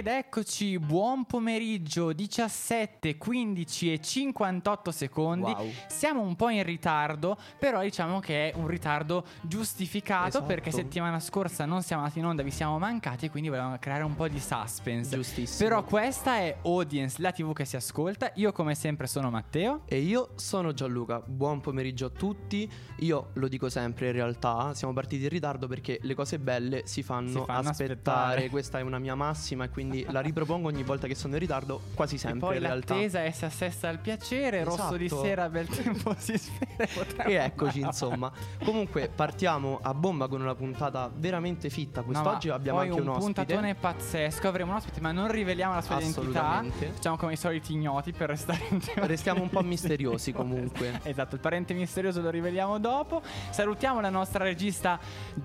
[0.00, 5.50] Ed eccoci, buon pomeriggio, 17, 15 e 58 secondi.
[5.52, 5.70] Wow.
[5.88, 10.46] Siamo un po' in ritardo, però diciamo che è un ritardo giustificato Esatto.
[10.46, 14.02] perché settimana scorsa non siamo andati in onda, vi siamo mancati e quindi volevamo creare
[14.02, 15.14] un po' di suspense.
[15.14, 15.68] Giustissimo.
[15.68, 18.32] Però questa è Audience, la TV che si ascolta.
[18.36, 19.82] Io come sempre sono Matteo.
[19.84, 22.66] E io sono Gianluca, buon pomeriggio a tutti.
[23.00, 27.02] Io lo dico sempre in realtà, siamo partiti in ritardo perché le cose belle si
[27.02, 27.92] fanno, Si fanno aspettare.
[27.92, 28.48] aspettare.
[28.48, 31.80] Questa è una mia massima e quindi la ripropongo ogni volta che sono in ritardo,
[31.94, 32.94] quasi E sempre poi in realtà.
[32.94, 35.22] l'attesa è si assesta al piacere, rosso di Esatto.
[35.22, 37.24] sera, bel tempo si spera.
[37.24, 38.30] E eccoci insomma.
[38.64, 42.00] Comunque partiamo a bomba con una puntata veramente fitta.
[42.00, 43.24] No, Quest'oggi ma abbiamo anche un, un, ospite.
[43.44, 44.48] puntatone pazzesco.
[44.48, 46.62] Avremo un ospite, ma non riveliamo la sua identità.
[46.92, 49.06] Facciamo come i soliti ignoti per restare in tema.
[49.06, 50.98] Restiamo un po' misteriosi comunque.
[51.10, 53.22] Esatto, il parente misterioso lo riveliamo dopo.
[53.50, 54.98] Salutiamo la nostra regista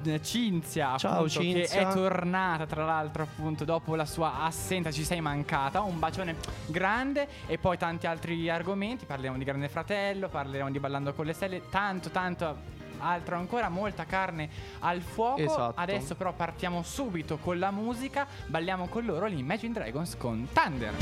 [0.04, 1.90] eh, Cinzia, Ciao, appunto, che Cinzia.
[1.90, 5.82] è tornata tra l'altro appunto dopo la sua assenza, ci sei mancata.
[5.82, 9.06] Un bacione grande e poi tanti altri argomenti.
[9.06, 14.06] Parleremo di Grande Fratello, parleremo di Ballando con le Stelle, tanto tanto altro ancora, molta
[14.06, 15.42] carne al fuoco.
[15.42, 15.80] Esatto.
[15.80, 20.94] Adesso però partiamo subito con la musica, balliamo con loro gli Imagine Dragons con Thunder.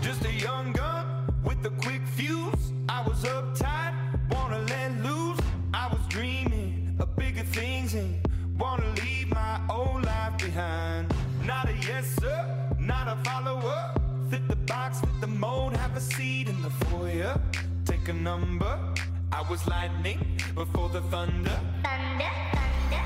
[0.00, 2.72] Just a young gun with a quick fuse.
[2.88, 3.92] I was uptight,
[4.30, 5.40] wanna let loose.
[5.72, 8.20] I was dreaming of bigger things and
[8.58, 11.12] wanna leave my old life behind.
[11.50, 12.46] Not a yes sir,
[12.78, 13.90] not a follower.
[14.30, 17.34] Fit the box, fit the mold, have a seat in the foyer.
[17.84, 18.78] Take a number.
[19.32, 20.20] I was lightning
[20.54, 21.58] before the thunder.
[21.82, 23.02] Thunder, thunder,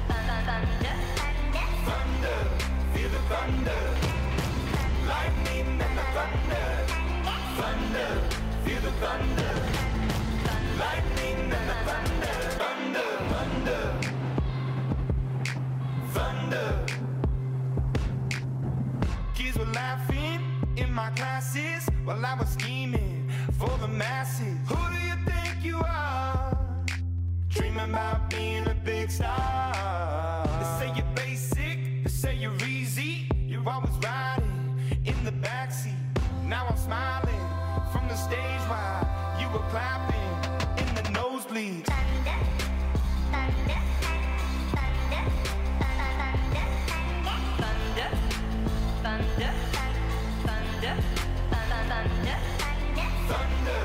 [0.08, 0.96] thunder, thunder,
[1.88, 2.38] Thunder,
[2.94, 3.82] feel the thunder.
[5.12, 6.66] Lightning and the thunder.
[7.58, 8.10] Thunder,
[21.02, 23.28] my classes while I was scheming
[23.58, 24.56] for the masses.
[24.68, 26.56] Who do you think you are?
[27.48, 30.46] Dreaming about being a big star.
[30.60, 33.28] They say you're basic, they say you're easy.
[33.34, 36.02] You're always riding in the backseat.
[36.44, 37.21] Now I'm smiling the
[38.32, 39.04] stage while
[39.38, 40.32] you were clapping
[40.80, 41.84] in the nosebleeds.
[41.84, 42.38] thunder,
[43.32, 43.80] thunder,
[44.74, 45.24] thunder,
[47.26, 48.08] thunder,
[49.02, 49.52] thunder,
[50.46, 50.94] thunder,
[51.90, 52.38] thunder,
[53.28, 53.82] Thunder,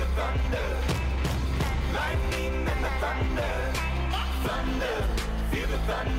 [0.00, 0.68] the thunder.
[1.96, 3.52] Lightning and the thunder.
[4.46, 4.96] Thunder,
[5.50, 6.15] feel the thunder.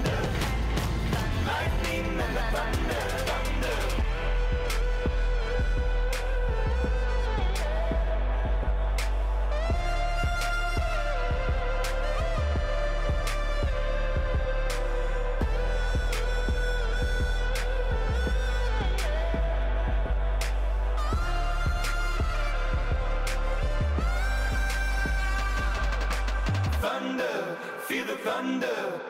[28.37, 29.01] Thunder.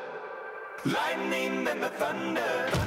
[0.86, 2.87] Lightning and the thunder,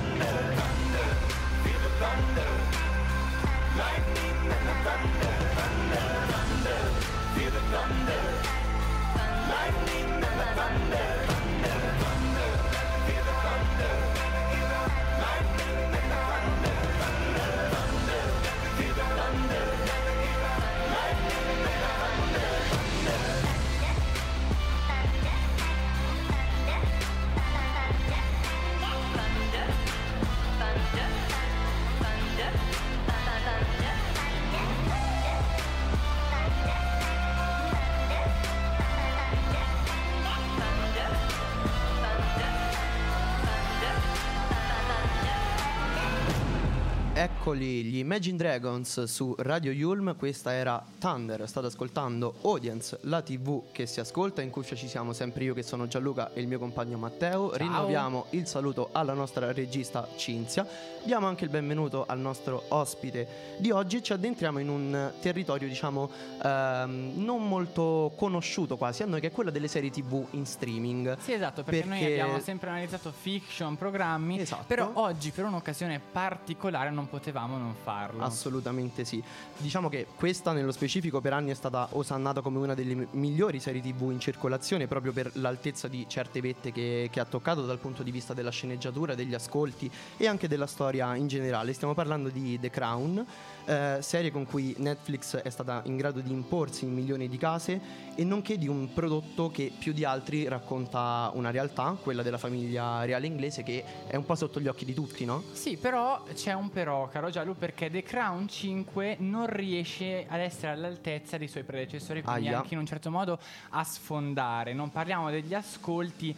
[47.51, 53.73] Eccoli gli Imagine Dragons su Radio Yulm, questa era Thunder, state ascoltando Audience, la tv
[53.73, 56.61] che si ascolta, in cuffia ci siamo sempre io che sono Gianluca e il mio
[56.61, 60.65] compagno Matteo, rinnoviamo il saluto alla nostra regista Cinzia,
[61.03, 63.97] diamo anche il benvenuto al nostro ospite di oggi.
[63.97, 66.09] E ci addentriamo in un territorio diciamo
[66.41, 71.19] ehm, non molto conosciuto quasi a noi che è quello delle serie tv in streaming.
[71.19, 74.63] Sì, esatto, perché, noi Perché- abbiamo sempre analizzato fiction, programmi, Esatto.
[74.69, 78.23] però oggi per un'occasione particolare non potevamo non farlo.
[78.23, 79.23] Assolutamente sì.
[79.57, 83.61] Diciamo che questa nello specifico per anni è stata osannata come una delle mi- migliori
[83.61, 87.79] serie TV in circolazione proprio per l'altezza di certe vette che, che ha toccato dal
[87.79, 91.73] punto di vista della sceneggiatura, degli ascolti e anche della storia in generale.
[91.73, 93.25] Stiamo parlando di The Crown,
[93.65, 97.81] eh, serie con cui Netflix è stata in grado di imporsi in milioni di case
[98.15, 103.05] e nonché di un prodotto che più di altri racconta una realtà, quella della famiglia
[103.05, 105.43] reale inglese che è un po' sotto gli occhi di tutti, no?
[105.53, 110.73] Sì, però c'è un però, caro Giallo, perché The Crown 5 non riesce ad essere
[110.73, 112.59] all'altezza dei suoi predecessori, quindi Aia.
[112.59, 113.39] anche in un certo modo
[113.71, 114.73] a sfondare.
[114.75, 116.35] Non parliamo degli ascolti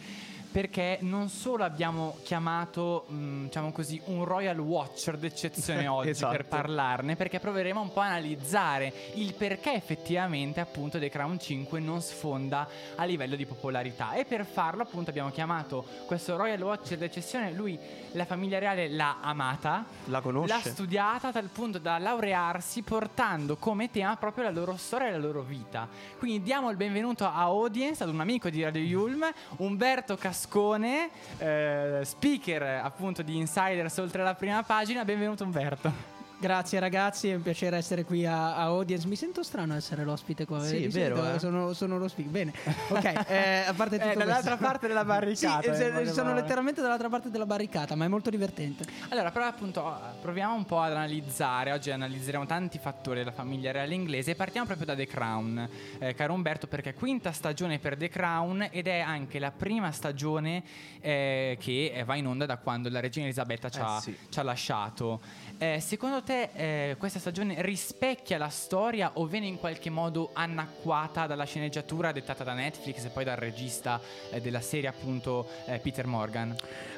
[0.53, 6.31] perché non solo abbiamo chiamato, mh, diciamo così, un Royal Watcher d'eccezione oggi Esatto.
[6.31, 11.79] per parlarne, perché proveremo un po' a analizzare il perché effettivamente appunto The Crown 5
[11.79, 14.13] non sfonda a livello di popolarità.
[14.13, 17.77] E per farlo appunto abbiamo chiamato questo Royal Watcher d'eccezione, lui
[18.11, 20.53] la famiglia reale l'ha amata, La conosce?
[20.53, 25.11] l'ha studiata a tal punto da laurearsi portando come tema proprio la loro storia e
[25.13, 25.87] la loro vita.
[26.19, 29.25] Quindi diamo il benvenuto a Audience, ad un amico di Radio Yulm,
[29.57, 35.05] Umberto Cascone, eh, speaker appunto di Insiders oltre alla prima pagina.
[35.05, 36.12] Benvenuto Umberto.
[36.43, 39.07] Grazie ragazzi, è un piacere essere qui a, a Audience.
[39.07, 40.61] Mi sento strano essere l'ospite qua.
[40.61, 41.39] Sì, è vero, solito eh.
[41.39, 42.31] Sono, sono lo speaker.
[42.33, 42.51] Bene,
[42.89, 43.29] ok.
[43.29, 47.07] eh, a parte tutto Eh, dall'altra questo- parte della barricata, Sì, eh, sono letteralmente dall'altra
[47.07, 48.83] parte della barricata, ma è molto divertente.
[49.07, 53.93] Allora, però appunto proviamo un po' ad analizzare, oggi analizzeremo tanti fattori della famiglia reale
[53.93, 55.69] inglese e partiamo proprio da The Crown,
[55.99, 59.93] eh, caro Umberto, perché è quinta stagione per The Crown ed è anche la prima
[59.93, 60.61] stagione
[60.99, 64.17] eh, che eh, va in onda da quando la regina Elisabetta ci, Eh, ha, sì.
[64.27, 65.21] ci ha lasciato.
[65.63, 71.25] Eh, secondo te eh, questa stagione rispecchia la storia o viene in qualche modo annacquata
[71.25, 76.05] dalla sceneggiatura dettata da Netflix e poi dal regista eh, della serie appunto eh, Peter
[76.05, 76.53] Morgan?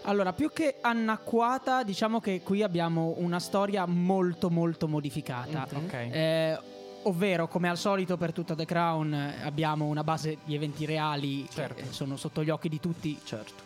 [0.05, 5.67] Allora, più che annacquata, diciamo che qui abbiamo una storia molto molto modificata.
[5.71, 5.93] Ok.
[5.93, 6.59] Eh,
[7.03, 11.47] ovvero, come al solito per tutta The Crown, eh, abbiamo una base di eventi reali
[11.51, 11.83] Certo.
[11.83, 13.64] che sono sotto gli occhi di tutti, Certo.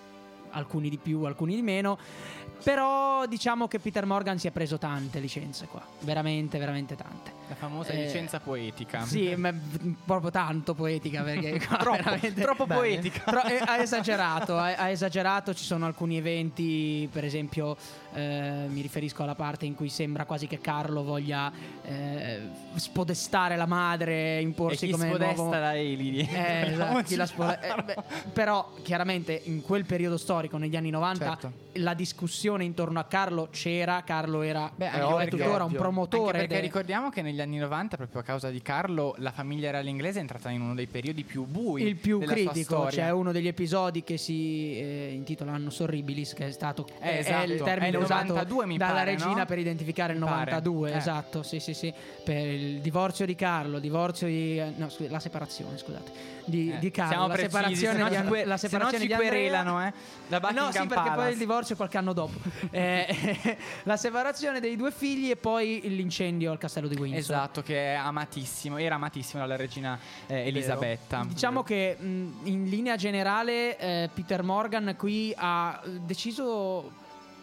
[0.51, 1.97] Alcuni di più, alcuni di meno.
[2.61, 7.31] Però diciamo che Peter Morgan si è preso tante licenze qua, veramente, veramente tante.
[7.47, 9.05] La famosa Eh, licenza poetica.
[9.05, 9.53] Sì, ma
[10.05, 13.21] proprio tanto poetica perché Troppo, veramente- troppo poetica.
[13.23, 17.77] Però, eh, ha esagerato, ha, ha esagerato, ci sono alcuni eventi, per esempio
[18.13, 21.51] eh, mi riferisco alla parte in cui sembra quasi che Carlo voglia
[21.83, 22.39] eh,
[22.75, 25.51] spodestare la madre, e imporsi chi come spodesta nuovo...
[25.51, 26.19] la Elili.
[26.31, 27.95] Eh, esatto, chi la spola- eh, beh,
[28.33, 31.51] però chiaramente in quel periodo storico, negli anni 90, Certo.
[31.73, 36.23] la discussione intorno a Carlo c'era, Carlo era Beh, e è tuttora un promotore.
[36.39, 39.71] Anche perché de- ricordiamo che negli anni 90, proprio a causa di Carlo, la famiglia
[39.71, 43.31] reale inglese è entrata in uno dei periodi più bui il più critico, c'è uno
[43.31, 47.43] degli episodi che si eh, intitola Annus Horribilis, che è stato Eh, esatto.
[47.49, 49.45] è il termine il usato 92 mi dalla pare, regina no?
[49.45, 50.51] per identificare il Mi pare.
[50.51, 50.95] 92, Eh.
[50.97, 51.93] esatto, sì, sì, sì,
[52.23, 56.11] per il divorzio di Carlo, divorzio di no, scusi, la separazione, scusate,
[56.45, 59.85] di, Eh, di Carlo, siamo la precisi, separazione di, An- que- la separazione di querelano,
[59.85, 59.93] eh,
[60.27, 62.37] da no, sì, perché poi il divorzio è qualche anno dopo.
[62.71, 67.19] Eh, la separazione dei due figli e poi l'incendio al castello di Windsor.
[67.19, 69.97] Esatto, che è amatissimo, era amatissimo dalla regina
[70.27, 71.25] eh, Elisabetta.
[71.27, 72.05] Diciamo che mh,
[72.43, 76.91] in linea generale eh, Peter Morgan qui ha deciso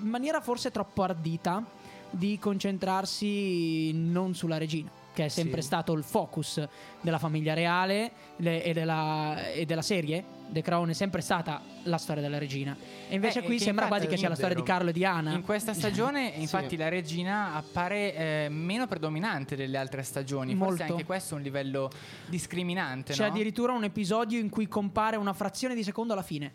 [0.01, 1.65] in maniera forse troppo ardita
[2.11, 5.67] di concentrarsi non sulla regina, che è sempre Sì.
[5.67, 6.65] stato il focus
[7.01, 10.35] della famiglia reale le- e, della, e della serie.
[10.49, 12.77] The Crown è sempre stata la storia della regina.
[13.09, 14.63] E invece Eh, qui sembra quasi che sia la storia di.
[14.63, 15.33] Carlo e Diana.
[15.33, 16.41] In questa stagione, Sì.
[16.43, 20.55] infatti, la regina appare eh, meno predominante delle altre stagioni.
[20.55, 20.93] Forse Molto.
[20.93, 21.91] anche questo è un livello
[22.27, 23.13] discriminante.
[23.13, 23.33] C'è no?
[23.33, 26.53] addirittura un episodio in cui compare una frazione di secondo alla fine.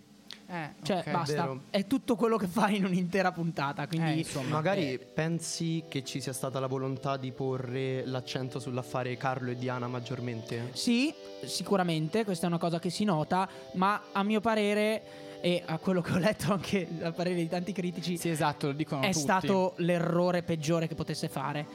[0.51, 1.12] Eh, Cioè, ok.
[1.12, 1.34] basta.
[1.34, 1.62] vero.
[1.70, 3.88] È tutto quello che fa in un'intera puntata.
[3.88, 4.50] Quindi Eh, insomma.
[4.55, 9.88] Magari pensi che ci sia stata la volontà di porre l'accento sull'affare Carlo e Diana
[9.88, 10.72] maggiormente?
[10.74, 11.13] Sì,
[11.46, 16.01] sicuramente, questa è una cosa che si nota, ma a mio parere e a quello
[16.01, 19.20] che ho letto anche dal parere di tanti critici Sì, esatto, lo dicono è tutti.
[19.20, 21.65] stato l'errore peggiore che potesse fare.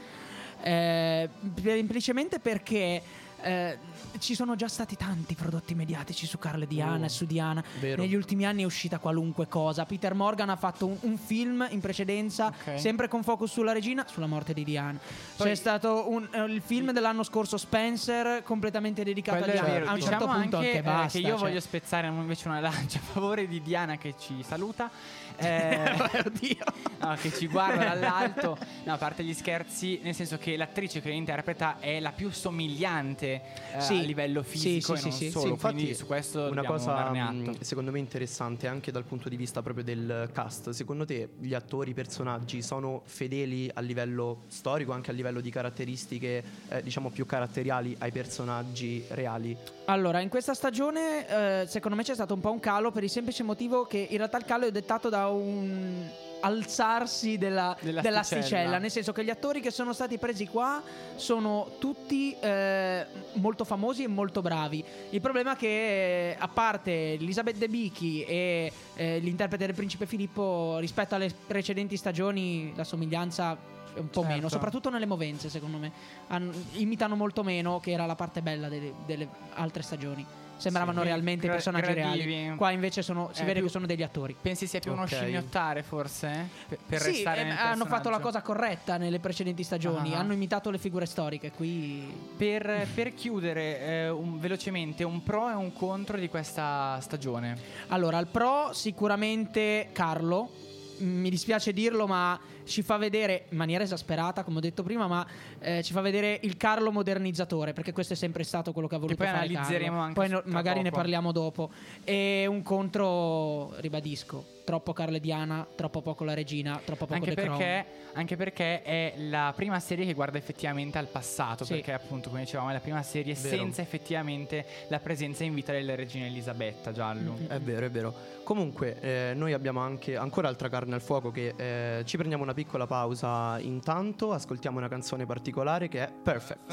[0.63, 1.29] Eh,
[1.63, 3.03] semplicemente perché
[3.43, 3.79] eh,
[4.19, 7.63] ci sono già stati tanti prodotti mediatici su Carlo e Diana Oh, e su Diana.
[7.81, 8.03] vero.
[8.03, 9.85] Negli ultimi anni è uscita qualunque cosa.
[9.87, 12.79] Peter Morgan ha fatto un, un film in precedenza, Ok.
[12.81, 14.99] sempre con focus sulla regina, sulla morte di Diana.
[15.37, 19.67] Poi- C'è stato un- eh, il film dell'anno scorso, Spencer, completamente dedicato a Diana.
[19.69, 19.87] vero.
[19.87, 21.19] A un diciamo certo punto anche anche, eh, basta.
[21.19, 21.49] che io cioè.
[21.49, 24.91] voglio spezzare invece una lancia a favore di Diana che ci saluta.
[25.37, 25.91] eh,
[26.25, 26.65] Oddio.
[27.01, 28.57] no, che ci guarda dall'alto.
[28.85, 33.26] No, a parte gli scherzi, nel senso che l'attrice che interpreta è la più somigliante
[33.27, 33.43] veramente
[33.75, 33.99] eh, Sì.
[33.99, 35.31] a livello fisico sì, e non sì, sì.
[35.31, 35.45] solo.
[35.45, 37.65] Sì, infatti quindi su questo una cosa darne mh, atto.
[37.65, 40.71] secondo me interessante anche dal punto di vista proprio del cast.
[40.71, 45.51] Secondo te gli attori, i personaggi sono fedeli a livello storico, anche a livello di
[45.51, 49.57] caratteristiche, eh, diciamo più caratteriali ai personaggi reali?
[49.87, 53.11] Allora, in questa stagione eh, secondo me c'è stato un po' un calo per il
[53.11, 56.09] semplice motivo che in realtà il calo è dettato da un
[56.41, 58.45] alzarsi della, Della dell'asticella.
[58.45, 58.79] asticella.
[58.79, 60.83] nel senso che gli attori che sono stati presi qua
[61.17, 64.85] sono tutti eh, molto famosi e molto bravi.
[65.11, 70.77] Il problema è che eh, a parte Elisabeth Debicki e eh, l'interprete del principe Filippo
[70.79, 74.35] rispetto alle precedenti stagioni la somiglianza è un po' Certo.
[74.35, 75.91] meno, soprattutto nelle movenze secondo me.
[76.29, 80.25] Hanno- imitano molto meno, che era la parte bella delle, delle altre stagioni.
[80.57, 82.35] Sembravano Sì, realmente gra- personaggi gradivi.
[82.35, 82.57] reali.
[82.57, 84.35] Qua invece sono, si Eh, vede più- che sono degli attori.
[84.41, 85.09] Pensi sia più uno Ok.
[85.09, 86.49] scimmiottare forse?
[86.69, 90.15] Per, per sì, restare eh, nel hanno fatto la cosa corretta nelle precedenti stagioni.
[90.15, 90.19] Ah.
[90.19, 91.51] Hanno imitato le figure storiche.
[91.53, 92.05] Qui
[92.37, 97.57] Per, per chiudere eh, un- velocemente un pro e un contro di questa stagione.
[97.89, 100.51] Allora, al pro sicuramente Carlo.
[100.99, 105.27] Mi dispiace dirlo, ma ci fa vedere in maniera esasperata, come ho detto prima, ma
[105.61, 108.99] eh, ci fa vedere il Carlo modernizzatore, perché questo è sempre stato quello che ha
[108.99, 110.01] voluto poi fare analizzeremo Carlo.
[110.01, 111.01] anche Poi no- magari ne poco.
[111.01, 111.71] parliamo dopo.
[112.05, 117.35] E un contro, ribadisco, troppo Carlo e Diana, troppo poco la regina, troppo poco Anche
[117.35, 117.57] The Crown.
[117.59, 121.65] perché, anche perché è la prima serie che guarda effettivamente al passato.
[121.65, 121.75] Sì.
[121.75, 123.57] Perché, appunto, come dicevamo, è la prima serie Vero.
[123.57, 127.33] senza effettivamente la presenza in vita della regina Elisabetta Giallo.
[127.39, 127.49] Mm-mm.
[127.49, 128.15] È vero, è vero.
[128.43, 132.55] Comunque, eh, noi abbiamo anche ancora altra carne al fuoco che eh, ci prendiamo una
[132.57, 136.73] piccola pausa intanto, ascoltiamo una canzone particolare che è Perfect.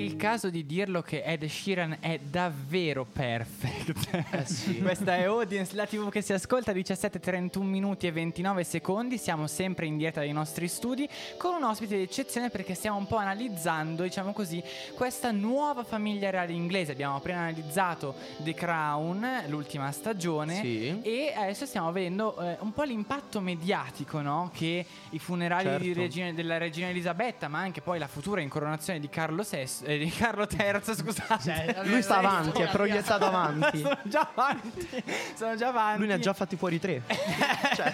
[0.00, 0.09] Bye.
[0.20, 3.78] Caso di dirlo che Ed Sheeran è davvero perfect.
[4.30, 4.78] Eh sì.
[4.80, 9.16] Questa è Audience, la TV che si ascolta 17, 31 minuti e 29 secondi.
[9.18, 11.08] Siamo sempre in diretta dai nostri studi
[11.38, 14.62] con un ospite d'eccezione perché stiamo un po' analizzando, diciamo così,
[14.94, 16.92] questa nuova famiglia reale inglese.
[16.92, 20.60] Abbiamo appena analizzato The Crown, l'ultima stagione.
[20.60, 21.00] Sì.
[21.02, 24.50] E adesso stiamo vedendo eh, un po' l'impatto mediatico, no?
[24.52, 26.00] Che i funerali di Certo.
[26.00, 30.16] regina- della regina Elisabetta, ma anche poi la futura incoronazione di Carlo, VI, eh, di
[30.16, 31.76] Carlo III, scusate.
[31.84, 33.78] Lui sta avanti, è proiettato avanti.
[33.80, 34.88] sono già avanti.
[35.34, 35.98] Sono già avanti.
[35.98, 37.02] Lui ne ha già fatti fuori tre.
[37.74, 37.92] cioè.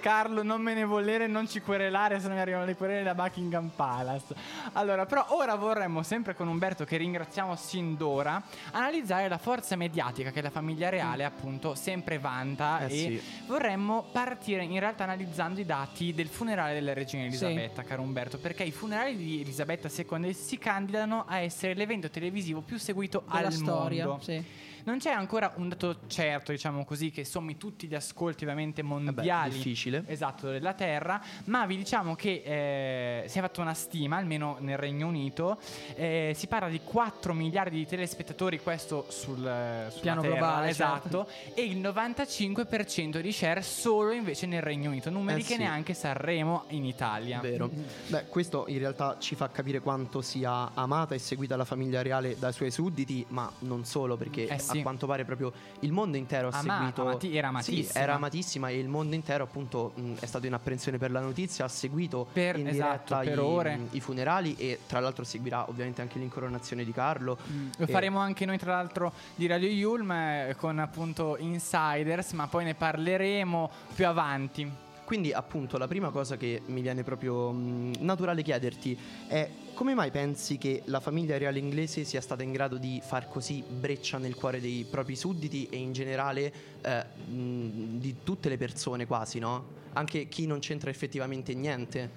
[0.00, 3.14] Carlo, non me ne volere, non ci querelare se non mi arrivano le querele da
[3.14, 4.34] Buckingham Palace.
[4.72, 8.42] Allora, però ora vorremmo, sempre con Umberto, che ringraziamo sin d'ora,
[8.72, 12.80] analizzare la forza mediatica che la famiglia reale, appunto, sempre vanta.
[12.80, 13.22] Eh e sì.
[13.46, 18.64] vorremmo partire in realtà analizzando i dati del funerale della regina Elisabetta, caro Umberto, perché
[18.64, 23.52] i funerali di Elisabetta II si candidano a essere l'evento televisivo più seguito Della al
[23.52, 24.22] storia, mondo.
[24.22, 24.68] sì.
[24.84, 29.52] Non c'è ancora un dato certo, diciamo così, che sommi tutti gli ascolti ovviamente mondiali.
[29.52, 30.04] difficile.
[30.06, 34.76] Esatto, della Terra, ma vi diciamo che eh, si è fatta una stima, almeno nel
[34.78, 35.60] Regno Unito,
[35.94, 40.68] eh, si parla di 4 miliardi di telespettatori, questo sul eh, sulla Piano Terra, globale,
[40.68, 45.58] esatto, e il 95% di share solo invece nel Regno Unito, numeri Eh che sì.
[45.58, 47.40] neanche Sanremo in Italia.
[47.40, 47.70] Vero.
[48.08, 52.36] Beh, questo in realtà ci fa capire quanto sia amata e seguita la famiglia reale
[52.38, 54.69] dai suoi sudditi, ma non solo, perché Eh sì.
[54.78, 57.02] A quanto pare proprio il mondo intero ha Ama- seguito.
[57.02, 58.00] amati- era Sì, amatissima.
[58.00, 61.64] era amatissima e il mondo intero, appunto, mh, è stato in apprensione per la notizia,
[61.64, 63.76] ha seguito Per- in esatto, per i, ore.
[63.76, 67.36] mh, i funerali e tra l'altro seguirà ovviamente anche l'incoronazione di Carlo.
[67.76, 72.46] Lo E- faremo anche noi, tra l'altro, di Radio Yulm eh, con appunto Insiders, ma
[72.46, 74.70] poi ne parleremo più avanti.
[75.10, 78.96] Quindi, appunto, la prima cosa che mi viene proprio mh, naturale chiederti
[79.26, 83.28] è come mai pensi che la famiglia reale inglese sia stata in grado di far
[83.28, 88.56] così breccia nel cuore dei propri sudditi e in generale eh, mh, di tutte le
[88.56, 89.78] persone quasi, no?
[89.94, 92.10] Anche chi non c'entra effettivamente niente.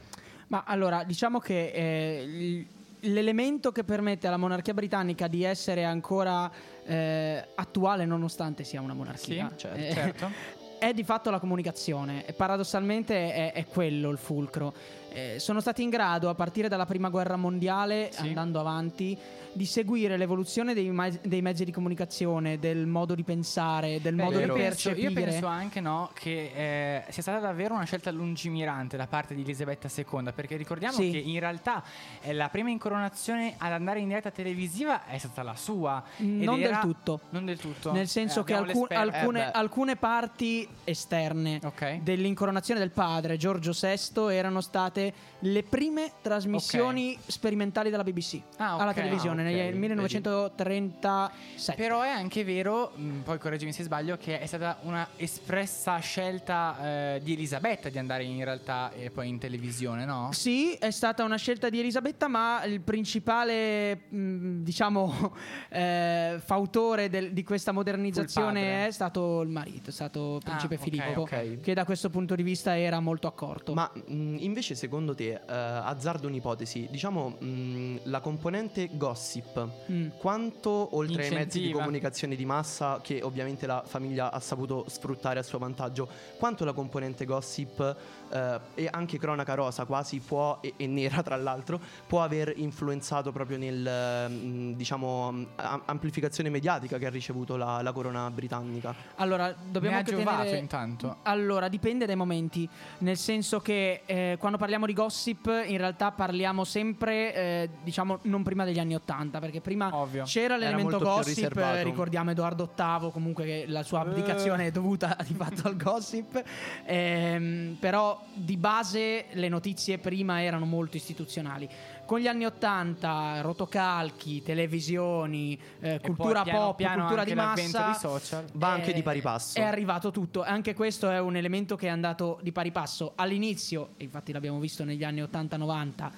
[0.50, 2.68] Ma allora, diciamo che eh,
[3.00, 6.52] l'elemento che permette alla monarchia britannica di essere ancora
[6.86, 10.30] eh, attuale nonostante sia una monarchia Sì, certo, eh, certo.
[10.84, 14.74] è di fatto la comunicazione e paradossalmente è, è quello il fulcro.
[15.13, 18.21] Eh, sono stati in grado, a partire dalla prima guerra mondiale, Sì.
[18.21, 19.17] andando avanti,
[19.56, 24.23] di seguire l'evoluzione dei, me- dei mezzi di comunicazione, del modo di pensare, del Beh,
[24.23, 25.13] modo di penso, io percepire.
[25.13, 29.88] penso anche no, che eh, sia stata davvero una scelta lungimirante da parte di Elisabetta
[29.95, 31.12] II, perché ricordiamo Sì.
[31.12, 31.84] che in realtà
[32.21, 36.04] eh, la prima incoronazione ad andare in diretta televisiva è stata la sua.
[36.17, 37.19] ed Non del tutto.
[37.30, 37.91] Non del tutto.
[37.91, 39.52] Nel senso Eh, che alcun- alcune, Eh, beh.
[39.52, 41.97] alcune parti esterne Ok.
[42.02, 45.03] dell'incoronazione del padre, Giorgio VI, erano state
[45.39, 48.82] le prime trasmissioni sperimentali della BBC Ah, ok.
[48.82, 51.82] alla televisione Ah, ok, nel 1937.
[51.82, 57.16] Però è anche vero, mh, poi correggimi se sbaglio, che è stata una espressa scelta
[57.16, 60.30] eh, di Elisabetta di andare in realtà eh, poi in televisione, no?
[60.32, 65.34] Sì, è stata una scelta di Elisabetta, ma il principale, mh, diciamo,
[65.70, 71.28] eh, fautore del- di questa modernizzazione è stato il marito, è stato Principe ok, Filippo,
[71.62, 73.74] che da questo punto di vista era molto accorto.
[73.74, 80.10] Ma mh, invece secondo te, eh, azzardo un'ipotesi, diciamo mh, la componente gossip, Mm.
[80.18, 81.80] quanto oltre ai mezzi di Incentiva.
[81.80, 86.74] comunicazione di massa, che ovviamente la famiglia ha saputo sfruttare a suo vantaggio, quanto la
[86.74, 87.96] componente gossip
[88.32, 93.32] eh, e anche cronaca rosa quasi può, e, e nera tra l'altro, può aver influenzato
[93.32, 98.94] proprio nel, mh, diciamo, mh, am- amplificazione mediatica che ha ricevuto la, la corona britannica?
[99.16, 100.58] Allora, dobbiamo ha anche giovato tenere...
[100.60, 101.18] intanto?
[101.24, 102.68] Allora, dipende dai momenti,
[103.00, 108.43] nel senso che eh, quando parliamo di gossip in realtà parliamo sempre, eh, diciamo, non
[108.43, 110.24] prima degli anni Ottanta, perché prima Ovvio.
[110.24, 115.17] c'era Era l'elemento gossip, eh, ricordiamo Edoardo VIII, comunque che la sua abdicazione è dovuta
[115.26, 116.43] di fatto al gossip,
[116.86, 121.67] Ehm, però di base le notizie prima erano molto istituzionali.
[122.06, 127.86] Con gli anni Ottanta, rotocalchi, televisioni, eh, cultura poi piano pop, piano cultura di massa,
[127.86, 128.46] dei social.
[128.54, 129.58] Va anche eh, di pari passo.
[129.58, 130.44] È arrivato tutto.
[130.44, 133.13] Anche questo è un elemento che è andato di pari passo.
[133.16, 136.12] All'inizio, infatti l'abbiamo visto negli anni 80-90,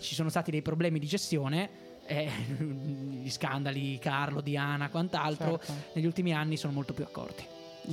[0.00, 1.70] ci sono stati dei problemi di gestione.
[2.06, 2.28] eh,
[3.22, 5.72] gli scandali, Carlo, Diana, quant'altro, Certo.
[5.94, 7.44] negli ultimi anni sono molto più accorti.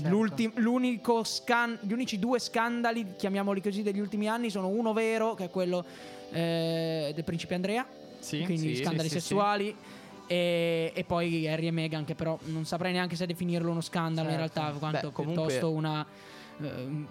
[0.01, 1.23] Certo.
[1.23, 5.49] Scan- gli unici due scandali, chiamiamoli così, degli ultimi anni sono uno vero, che è
[5.49, 5.85] quello
[6.31, 7.85] eh, del principe Andrea,
[8.19, 9.75] Sì, quindi sì, scandali sì, sessuali.
[10.29, 14.29] E, e poi Harry e Meghan, che però non saprei neanche se definirlo uno scandalo
[14.29, 14.59] in Certo.
[14.59, 16.05] realtà, quanto Beh, comunque- piuttosto una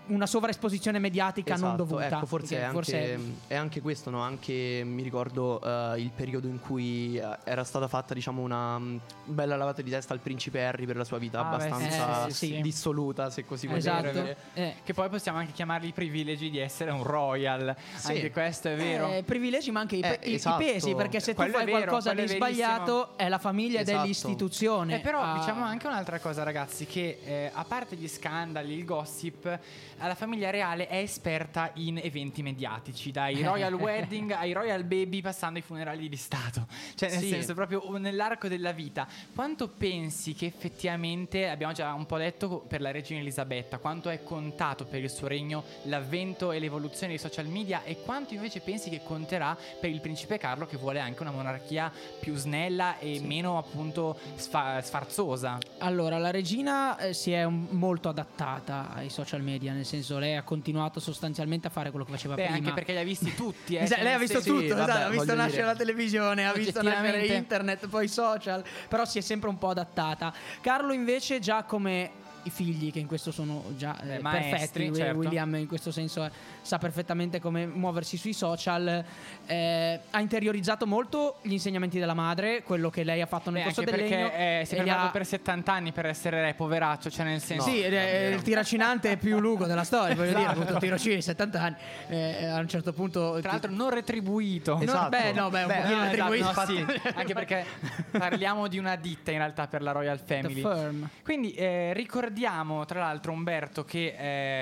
[0.06, 2.06] una sovraesposizione mediatica non Esatto, dovuta.
[2.16, 4.20] Ecco, forse, è anche, forse- è anche questo, no?
[4.20, 8.96] Anche mi ricordo eh, il periodo in cui eh, era stata fatta, diciamo, una mm,
[9.24, 12.32] bella lavata di testa al principe Harry per la sua vita Ah, beh, abbastanza sì,
[12.32, 12.60] sì, sì.
[12.60, 14.20] dissoluta, se così vogliamo Esatto.
[14.20, 14.36] dire.
[14.54, 17.74] Eh, Che poi possiamo anche chiamarli i privilegi di essere un royal.
[17.96, 18.12] Sì.
[18.12, 19.12] Anche questo è vero.
[19.12, 20.58] Eh, privilegi ma anche i, Eh, i- i esatto.
[20.58, 24.06] pesi perché se tu Quello è fai vero, qualcosa di sbagliato è la famiglia Esatto.
[24.06, 28.74] l'istituzione Eh, però a- diciamo anche un'altra cosa, ragazzi, che eh, a parte gli scandali,
[28.76, 29.58] il gossip, eh,
[29.98, 35.58] la famiglia reale è esperta in eventi mediatici, dai royal wedding ai royal baby, passando
[35.58, 36.66] ai funerali di Stato.
[36.94, 37.28] Cioè, nel Sì.
[37.28, 39.06] senso, proprio nell'arco della vita.
[39.34, 44.22] Quanto pensi che effettivamente, abbiamo già un po' detto per la regina Elisabetta, quanto è
[44.22, 48.90] contato per il suo regno l'avvento e l'evoluzione dei social media e quanto invece pensi
[48.90, 53.58] che conterà per il principe Carlo che vuole anche una monarchia più snella e meno
[53.58, 55.58] appunto sfa- sfarzosa?
[55.78, 60.42] Allora, la regina eh, si è molto adattata ai social media, nel senso lei ha
[60.42, 62.56] continuato sostanzialmente a fare quello che faceva Beh, prima.
[62.58, 63.74] anche perché li ha visti tutti.
[63.76, 66.46] Eh, cioè, lei ha visto Sì, tutto, vabbè, esatto, ha visto nascere dire- la televisione,
[66.46, 70.32] ha visto nascere internet, poi i social, però si è sempre un po' adattata.
[70.60, 74.94] Carlo invece già come i figli che in questo sono già eh, maestri, perfetti, Wi-
[74.96, 75.18] certo.
[75.18, 76.30] William in questo senso eh,
[76.66, 79.04] sa perfettamente come muoversi sui social,
[79.46, 83.64] eh, ha interiorizzato molto gli insegnamenti della madre, quello che lei ha fatto nel Beh,
[83.66, 86.54] corso del perché legno eh, si è preparato ha- per 70 anni per essere re,
[86.54, 87.68] poveraccio, cioè nel senso...
[87.68, 90.60] sì, ed è il tiracinante più lungo della storia, voglio dire, ha Esatto.
[90.62, 91.76] avuto tirocini 70 anni.
[92.08, 94.74] eh, a un certo punto Tra l'altro non retribuito.
[94.74, 95.08] No, Esatto.
[95.10, 96.52] beh, no, beh, un Beh, pochino no, esatto, retribuito.
[96.54, 97.64] no, sì, anche perché
[98.10, 100.60] parliamo di una ditta in realtà per la Royal The Family.
[100.60, 101.08] firm.
[101.22, 104.14] Quindi eh, ricordiamo tra l'altro Umberto che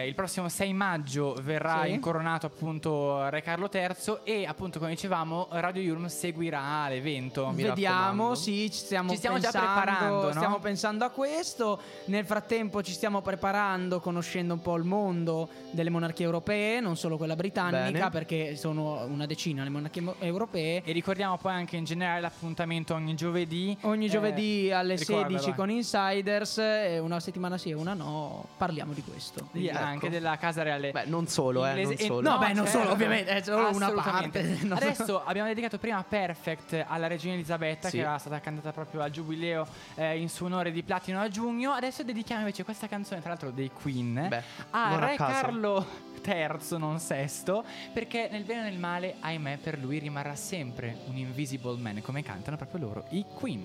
[0.03, 1.93] eh, il prossimo 6 maggio verrà Sì.
[1.94, 7.48] Incoronato appunto Re Carlo III e appunto come dicevamo Radio Yulm seguirà l'evento.
[7.50, 8.35] Mi Vediamo, raccomando.
[8.35, 10.30] sì, ci stiamo, Ci stiamo già pensando, preparando, no?
[10.33, 11.80] Stiamo pensando a questo.
[12.07, 17.16] Nel frattempo ci stiamo preparando, conoscendo un po' il mondo delle monarchie europee, non solo
[17.16, 18.11] quella britannica, Bene.
[18.11, 20.83] perché sono una decina le monarchie mo- europee.
[20.85, 23.76] E ricordiamo poi anche in generale l'appuntamento ogni giovedì.
[23.83, 25.54] Ogni Eh, giovedì alle ricorda, 16 vai.
[25.54, 26.57] con Insiders,
[27.00, 29.48] una settimana sì e una no, parliamo di questo.
[29.52, 29.78] Sì, Ecco.
[29.78, 30.90] anche della Casa Reale.
[30.90, 32.31] Beh, non solo, eh, non solo.
[32.31, 34.40] No, beh, non solo, ovviamente, è solo una Assolutamente.
[34.40, 34.75] parte.
[34.87, 37.97] Adesso abbiamo dedicato prima Perfect alla regina Elisabetta, Sì.
[37.99, 41.73] che era stata cantata proprio al giubileo eh, in suo onore di platino a giugno.
[41.73, 45.33] Adesso dedichiamo invece questa canzone, tra l'altro dei Queen, Beh, a Re caso.
[45.33, 45.87] Carlo
[46.27, 51.16] III, non sesto, perché nel bene e nel male, ahimè, per lui rimarrà sempre un
[51.16, 53.62] invisible man, come cantano proprio loro, i Queen.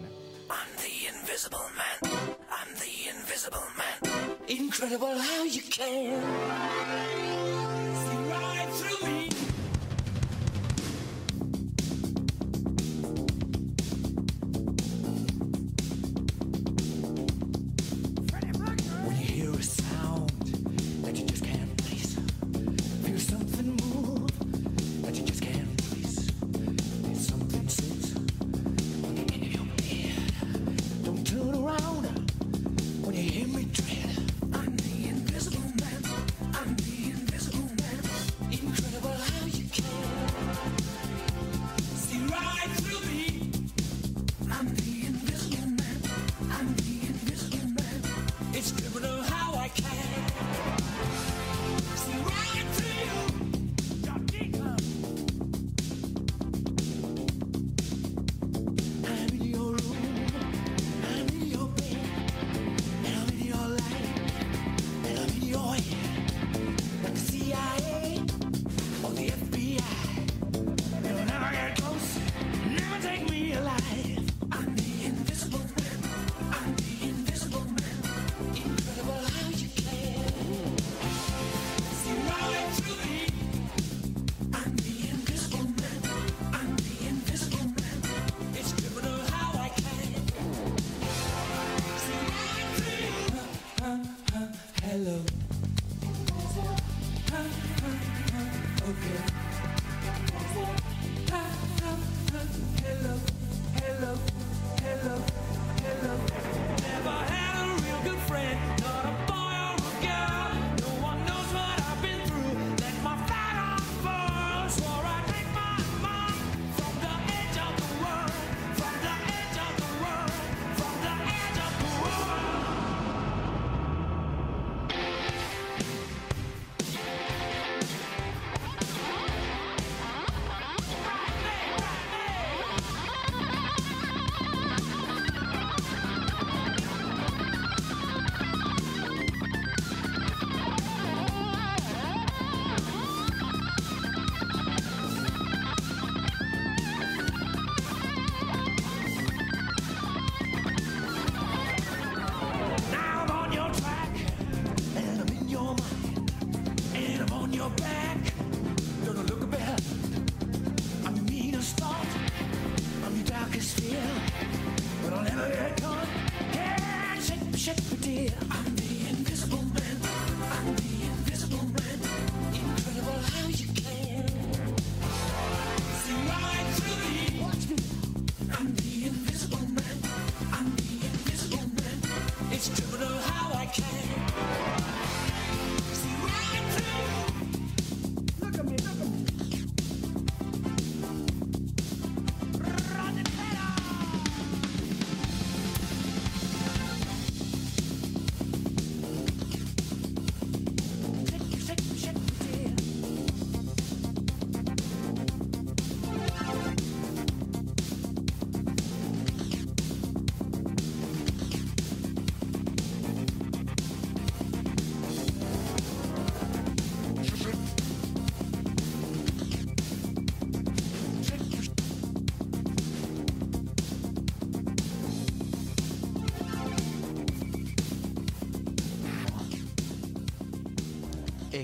[0.50, 2.12] I'm the invisible man.
[2.50, 4.00] I'm the invisible man.
[4.48, 7.68] Incredible how you can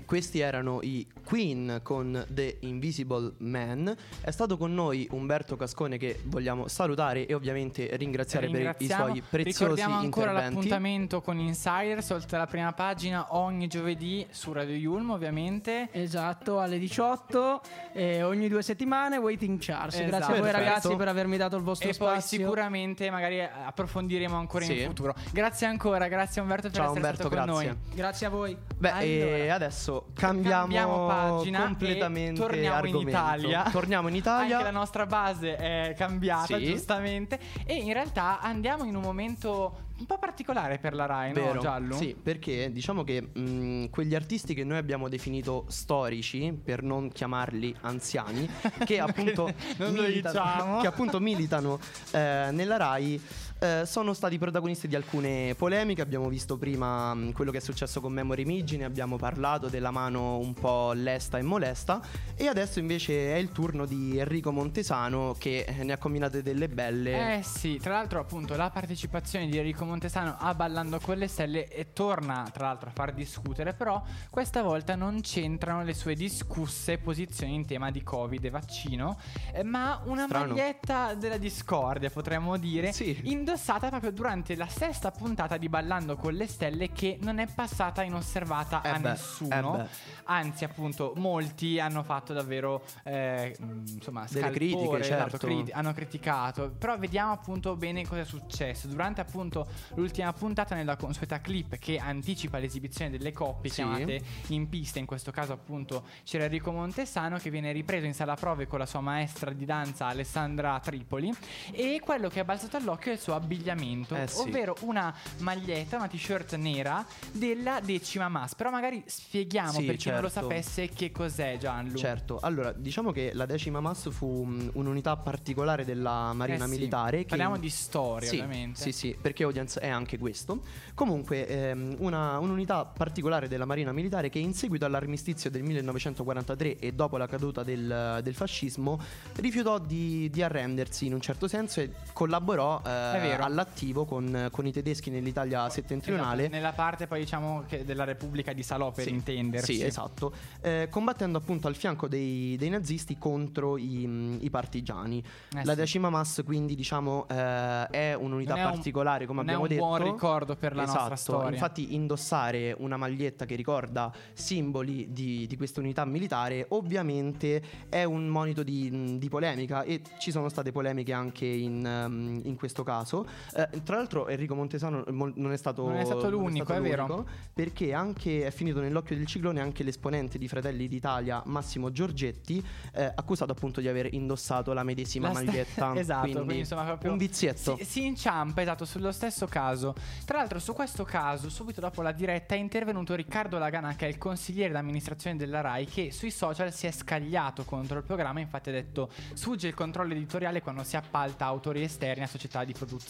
[0.06, 3.94] questi erano i Queen con The Invisible Man.
[4.22, 9.22] È stato con noi Umberto Cascone che vogliamo salutare e ovviamente ringraziare per i suoi
[9.22, 10.56] preziosi Ricordiamo ancora interventi.
[10.56, 15.90] l'appuntamento con Insiders oltre alla prima pagina ogni giovedì su Radio Yulm ovviamente.
[15.92, 17.60] Esatto, alle 18,
[17.92, 19.96] eh, ogni due settimane, Waiting Charts.
[19.96, 20.08] Esatto.
[20.08, 20.64] Grazie a voi Perfetto.
[20.70, 22.38] ragazzi per avermi dato il vostro E poi spazio.
[22.38, 24.80] sicuramente magari approfondiremo ancora Sì.
[24.80, 25.14] in futuro.
[25.34, 27.68] Grazie ancora, grazie Umberto per Ciao essere Umberto, stato con grazie.
[27.68, 27.78] noi.
[27.94, 28.58] Grazie a voi.
[28.78, 33.10] Beh, e Allora, adesso cambiamo, cambiamo pagina completamente e torniamo in argomento.
[33.10, 33.70] Italia.
[33.72, 34.58] Torniamo in Italia.
[34.58, 36.66] Anche la nostra base è cambiata, Sì.
[36.66, 37.40] giustamente.
[37.66, 41.54] E in realtà andiamo in un momento un po' particolare per la Rai, Vero.
[41.54, 41.96] no, Giallo?
[41.96, 47.74] Sì, perché diciamo che mh, quegli artisti che noi abbiamo definito storici, per non chiamarli
[47.82, 48.50] anziani,
[48.86, 50.82] che appunto, non militano, diciamo.
[50.82, 51.80] che appunto militano
[52.12, 53.22] eh, nella Rai.
[53.60, 56.02] Eh, sono stati protagonisti di alcune polemiche.
[56.02, 59.92] Abbiamo visto prima mh, quello che è successo con Memory Migi, ne abbiamo parlato della
[59.92, 62.02] mano un po' lesta e molesta.
[62.36, 66.68] E adesso invece è il turno di Enrico Montesano che eh, ne ha combinate delle
[66.70, 67.38] belle.
[67.38, 71.68] Eh sì, tra l'altro appunto la partecipazione di Enrico Montesano a Ballando con le Stelle
[71.68, 76.98] e torna tra l'altro a far discutere, però questa volta non c'entrano le sue discusse
[76.98, 79.18] posizioni in tema di Covid e vaccino,
[79.54, 80.48] eh, ma una Strano.
[80.48, 83.20] maglietta della discordia potremmo dire, Sì.
[83.50, 88.02] Indossata proprio durante la sesta puntata di Ballando con le Stelle che non è passata
[88.02, 89.82] inosservata Eh a beh, nessuno.
[89.84, 89.88] eh.
[90.24, 95.38] Anzi, appunto, molti hanno fatto davvero eh, insomma, Delle critiche, certo.
[95.38, 96.72] criti- hanno criticato.
[96.72, 98.88] Però vediamo appunto bene cosa è successo.
[98.88, 103.76] Durante appunto l'ultima puntata nella consueta clip che anticipa l'esibizione delle coppie Sì.
[103.84, 108.34] chiamate in pista, in questo caso appunto c'era Enrico Montesano che viene ripreso in sala
[108.34, 111.32] prove con la sua maestra di danza Alessandra Tripoli
[111.72, 114.42] e quello che è balzato all'occhio è il suo abbigliamento, Eh sì.
[114.42, 118.56] ovvero una maglietta, una t-shirt nera della decima mass.
[118.56, 120.48] Però magari spieghiamo Sì, per chi non lo certo.
[120.50, 121.98] sapesse che cos'è Gianlu.
[121.98, 126.74] Certo, allora diciamo che la decima MAS fu mh, un'unità particolare della Marina Eh sì,
[126.76, 127.18] Militare.
[127.20, 128.82] Che Parliamo di storia, sì, ovviamente.
[128.82, 130.62] Sì, sì, perché Audience è anche questo.
[130.94, 136.94] Comunque, ehm, una- un'unità particolare della Marina Militare che in seguito all'armistizio del 1943 e
[136.94, 139.00] dopo la caduta del, del fascismo
[139.36, 142.90] rifiutò di, di arrendersi in un certo senso e collaborò eh,
[143.28, 143.44] vero.
[143.44, 146.44] all'attivo con, con i tedeschi nell'Italia settentrionale.
[146.44, 149.76] Esatto, nella parte poi diciamo che della Repubblica di Salò per Sì, intenderci.
[149.76, 150.34] Sì, esatto.
[150.62, 155.24] Eh, combattendo appunto al fianco dei, dei nazisti contro i, i partigiani.
[155.56, 155.78] Eh la sì.
[155.80, 159.64] decima mass, quindi, diciamo, eh, è un'unità Non è un- particolare, come non è abbiamo
[159.64, 159.86] un detto.
[160.04, 161.50] buon ricordo per la nostra Esatto, storia.
[161.52, 168.28] Infatti, indossare una maglietta che ricorda simboli di, di questa unità militare, ovviamente è un
[168.28, 169.84] monito di, di polemica.
[169.84, 173.15] E ci sono state polemiche anche in, in questo caso.
[173.56, 177.06] Eh, tra l'altro, Enrico Montesano mo- non è stato, Non è stato l'unico, è vero.
[177.06, 182.64] l'unico, perché anche è finito nell'occhio del ciclone anche l'esponente di Fratelli d'Italia Massimo Giorgetti
[182.94, 187.12] eh, accusato appunto di aver indossato la medesima La maglietta esatto, quindi, quindi, insomma proprio
[187.12, 189.94] un vizietto Si, si inciampa esatto sullo stesso caso.
[190.26, 194.10] Tra l'altro su questo caso, subito dopo la diretta è intervenuto Riccardo Lagana che è
[194.10, 198.70] il consigliere d'amministrazione della RAI che sui social si è scagliato contro il programma, infatti
[198.70, 203.05] ha detto sfugge il controllo editoriale quando si appalta autori esterni a società di produzione.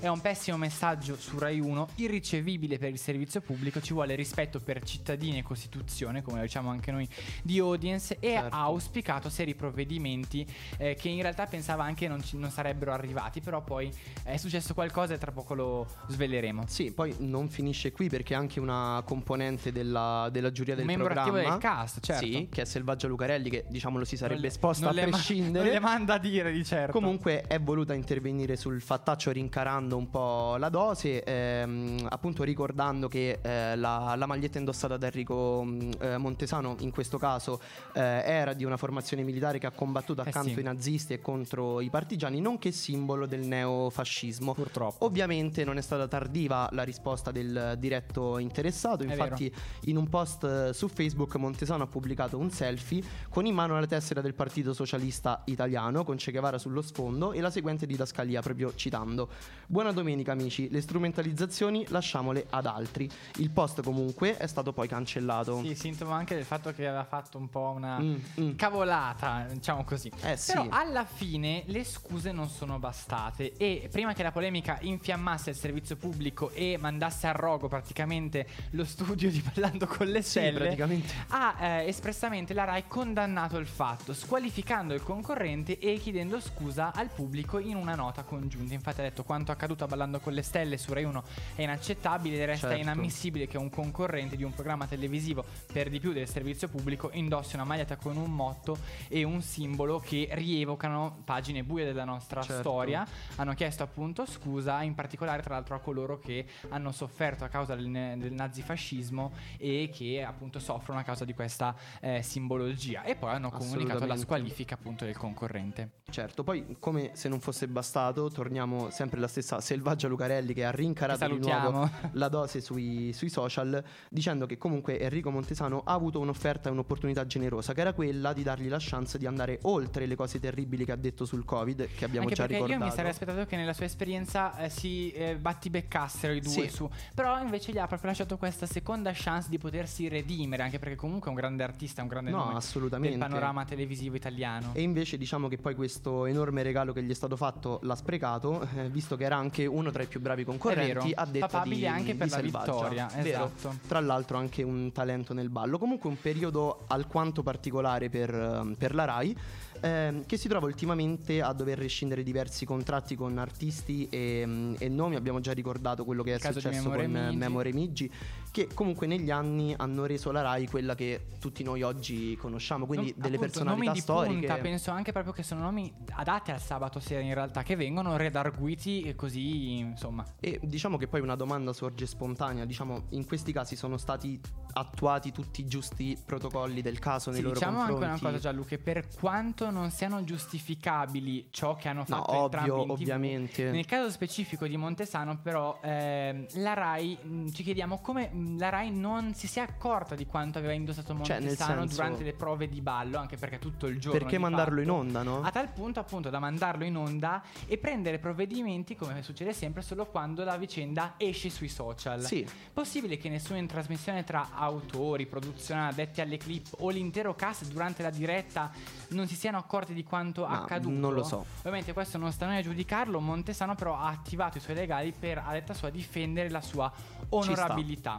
[0.00, 4.60] È un pessimo messaggio su Rai 1, irricevibile per il servizio pubblico, ci vuole rispetto
[4.60, 7.08] per cittadini e Costituzione, come lo diciamo anche noi
[7.42, 8.54] di audience e Certo.
[8.56, 10.46] ha auspicato seri provvedimenti
[10.78, 14.74] eh, che in realtà pensava anche non, ci- non sarebbero arrivati, però poi è successo
[14.74, 16.64] qualcosa e tra poco lo sveleremo.
[16.66, 21.06] Sì, poi non finisce qui perché anche una componente della, della giuria del Un membro
[21.06, 22.24] programma attivo del cast, certo.
[22.24, 25.64] Sì, che è Selvaggia Lucarelli che diciamolo si sarebbe esposta a le ma- prescindere.
[25.64, 26.92] non le manda a dire di certo.
[26.92, 28.80] Comunque è voluta intervenire sul
[29.12, 34.96] fattaccio rincarando un po' la dose, ehm, appunto ricordando che eh, la, la maglietta indossata
[34.96, 37.60] da Enrico mh, eh, Montesano in questo caso
[37.92, 40.56] eh, era di una formazione militare che ha combattuto Eh accanto sì.
[40.56, 44.54] ai nazisti e contro i partigiani, nonché simbolo del neofascismo.
[44.54, 45.04] Purtroppo.
[45.04, 49.52] Ovviamente non è stata tardiva la risposta del diretto interessato, infatti
[49.86, 53.86] in un post eh, su Facebook Montesano ha pubblicato un selfie con in mano la
[53.86, 58.72] tessera del Partito Socialista Italiano con Che Guevara sullo sfondo e la seguente didascalia proprio
[59.02, 59.28] citando
[59.72, 63.08] Buona domenica amici, le strumentalizzazioni lasciamole ad altri.
[63.36, 65.62] Il post comunque è stato poi cancellato.
[65.62, 68.56] Sì, sintomo anche del fatto che aveva fatto un po' una Mm, mm.
[68.56, 70.12] cavolata, diciamo così.
[70.24, 70.52] Eh sì.
[70.52, 75.56] Però alla fine le scuse non sono bastate e prima che la polemica infiammasse il
[75.56, 80.58] servizio pubblico e mandasse a rogo praticamente lo studio di Ballando con le Sì, stelle,
[80.58, 81.14] praticamente.
[81.28, 87.08] ha eh, espressamente la RAI condannato il fatto, squalificando il concorrente e chiedendo scusa al
[87.08, 88.74] pubblico in una nota congiunta.
[88.74, 91.22] Infatti ha detto quanto accaduto a Ballando con le stelle su Rai 1
[91.54, 92.82] è inaccettabile ed resta Certo.
[92.82, 97.54] inammissibile che un concorrente di un programma televisivo per di più del servizio pubblico indossi
[97.54, 98.76] una maglietta con un motto
[99.08, 102.60] e un simbolo che rievocano pagine buie della nostra Certo.
[102.60, 103.06] storia.
[103.36, 107.74] Hanno chiesto appunto scusa, in particolare tra l'altro a coloro che hanno sofferto a causa
[107.74, 113.02] del, del nazifascismo e che appunto soffrono a causa di questa eh, simbologia.
[113.04, 116.00] E poi hanno comunicato la squalifica appunto del concorrente.
[116.10, 120.70] Certo, poi come se non fosse bastato, torniamo sempre alla stessa Selvaggia Lucarelli che ha
[120.70, 125.92] Che rincarato di nuovo la dose sui, sui social dicendo che comunque Enrico Montesano ha
[125.92, 130.06] avuto un'offerta e un'opportunità generosa che era quella di dargli la chance di andare oltre
[130.06, 132.80] le cose terribili che ha detto sul Covid che abbiamo Anche già perché ricordato.
[132.84, 136.68] io mi sarei aspettato che nella sua esperienza eh, si eh, battibeccassero i due Sì.
[136.68, 136.88] su.
[137.14, 140.62] Però invece gli ha proprio lasciato questa seconda chance di potersi redimere.
[140.62, 143.16] Anche perché comunque è un grande artista, un grande No, nome assolutamente.
[143.16, 144.70] del panorama televisivo italiano.
[144.74, 148.61] E invece diciamo che poi questo enorme regalo che gli è stato fatto l'ha sprecato,
[148.76, 151.46] eh, visto che era anche uno tra i più bravi concorrenti, È vero, a detta
[151.46, 152.72] papabile di, anche per di la Selvaggia.
[152.72, 153.52] vittoria, Vero.
[153.54, 153.76] esatto.
[153.86, 155.78] Tra l'altro anche un talento nel ballo.
[155.78, 159.36] Comunque un periodo alquanto particolare per, ehm, per la RAI.
[159.82, 164.88] Ehm, che si trova ultimamente a dover rescindere diversi contratti con artisti e, mm, e
[164.88, 165.16] nomi.
[165.16, 167.32] Abbiamo già ricordato quello che è successo Memo con eh.
[167.32, 168.10] Memo Remigi,
[168.50, 172.86] che comunque negli anni hanno reso la RAI quella che tutti noi oggi conosciamo.
[172.86, 174.46] Quindi Nom- delle appunto, personalità nomi storiche.
[174.46, 178.16] punta, penso anche proprio che sono nomi adatti al sabato sera in realtà, che vengono
[178.16, 180.24] redarguiti e così, insomma.
[180.40, 184.40] E diciamo che poi una domanda sorge spontanea, diciamo in questi casi sono stati
[184.74, 188.04] attuati tutti i giusti protocolli del caso nei Sì, loro diciamo confronti.
[188.04, 192.30] anche una cosa Gianluca, che per quanto non siano giustificabili ciò che hanno No, fatto
[192.32, 193.70] ovvio, entrambi in TV, ovviamente.
[193.70, 198.68] nel caso specifico di Montesano però ehm, la RAI, mh, ci chiediamo come mh, la
[198.68, 202.68] RAI non si sia accorta di quanto aveva indossato Cioè, Montesano senso- durante le prove
[202.68, 205.40] di ballo, anche perché tutto il giorno Perché mandarlo in fatto, onda, no?
[205.42, 210.06] A tal punto appunto da mandarlo in onda e prendere provvedimenti come succede sempre solo
[210.06, 212.20] quando la vicenda esce sui social.
[212.22, 212.46] Sì.
[212.72, 218.02] Possibile che nessuno in trasmissione tra autori, produzione addetti alle clip o l'intero cast durante
[218.02, 218.70] la diretta
[219.08, 220.98] non si siano accorti di quanto Ma accaduto?
[220.98, 221.44] non lo so.
[221.58, 225.12] Ovviamente questo non sta a noi a giudicarlo, Montesano però ha attivato i suoi legali
[225.12, 226.90] per, a detta sua, difendere la sua
[227.30, 228.18] onorabilità.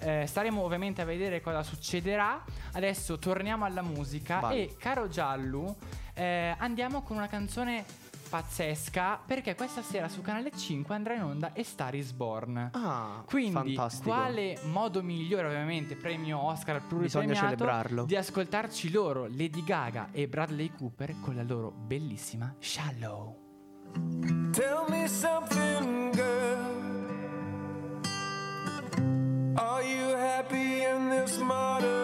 [0.00, 2.42] Eh, staremo ovviamente a vedere cosa succederà.
[2.72, 4.62] Adesso torniamo alla musica Vai.
[4.62, 5.74] e caro Giallu,
[6.14, 7.84] eh, andiamo con una canzone
[8.34, 12.70] pazzesca perché questa sera su Canale 5 andrà in onda A Star is Born.
[12.72, 14.10] Ah, Quindi, fantastico.
[14.10, 18.04] quale modo migliore, ovviamente, premio Oscar Bisogna pluripremiato, celebrarlo.
[18.06, 23.36] di ascoltarci loro, Lady Gaga e Bradley Cooper, con la loro bellissima Shallow.
[24.50, 26.72] Tell me something, girl.
[29.54, 32.03] Are you happy in this modern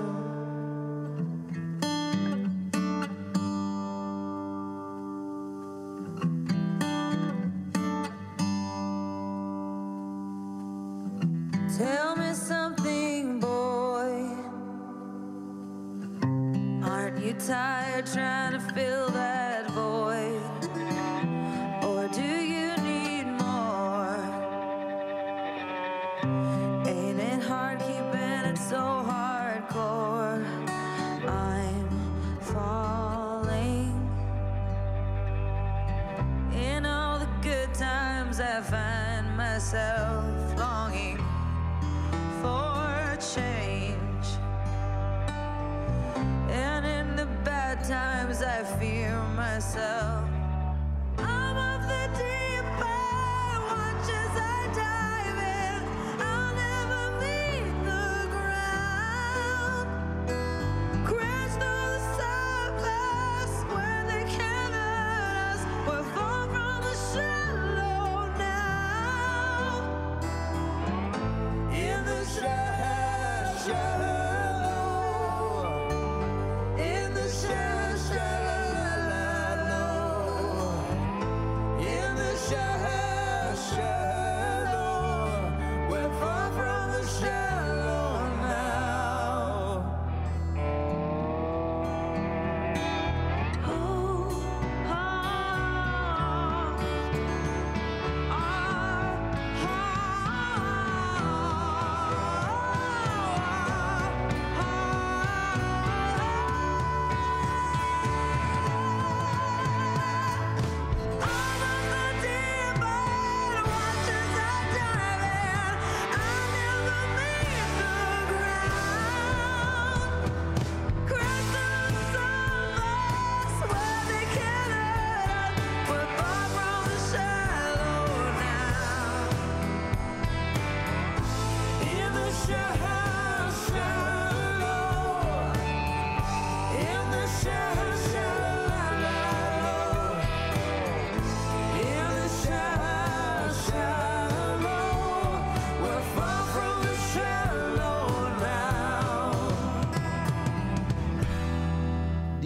[48.61, 50.30] I fear myself.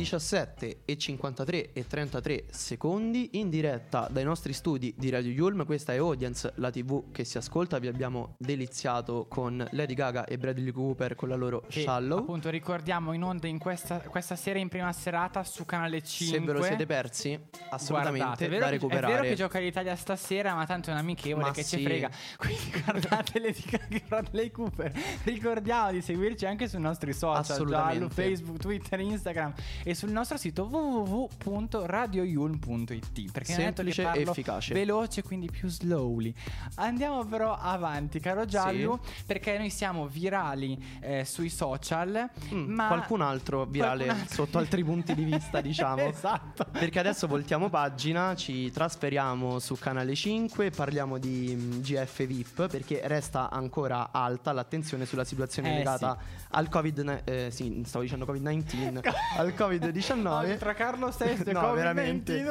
[0.06, 5.66] 17 e 53 e 33 secondi in diretta dai nostri studi di Radio Yulm.
[5.66, 7.80] Questa è Audience, la TV che si ascolta.
[7.80, 12.20] Vi abbiamo deliziato con Lady Gaga e Bradley Cooper con la loro Che, Shallow.
[12.20, 16.38] Appunto ricordiamo in onda in questa, questa sera in prima serata su canale 5.
[16.38, 17.40] Se ve lo siete persi,
[17.72, 19.06] assolutamente Guardate, è vero, da recuperare.
[19.06, 21.78] È vero che gioca l'Italia stasera, ma tanto è un amichevole Ma che sì.
[21.78, 22.12] ci frega.
[22.38, 24.94] Quindi guardate Lady Gaga e Bradley Cooper.
[25.24, 29.54] Ricordiamo di seguirci anche sui nostri social, giallo, Facebook, Twitter, Instagram
[29.84, 33.32] e sul nostro sito www.radioyulm.it.
[33.32, 34.74] Perché ha detto che Semplice e efficace.
[34.74, 36.34] veloce, quindi più slowly.
[36.76, 43.22] Andiamo però avanti, caro Giallo, perché noi siamo virali eh, sui social, Mm, ma qualcun
[43.22, 46.02] altro virale Qualcun altro- sotto altri punti di vista, diciamo.
[46.04, 46.66] esatto.
[46.72, 52.68] Perché adesso voltiamo pagina, ci trasferiamo su canale 5 e parliamo di mm, GF VIP
[52.68, 56.18] perché resta ancora alta l'attenzione sulla situazione Eh, legata
[56.52, 59.00] al Covid, eh, sì, stavo dicendo Covid-19,
[59.38, 59.54] al
[59.92, 60.58] Covid-19.
[60.58, 62.46] Tra Carlo VI e No, Covid-19, veramente.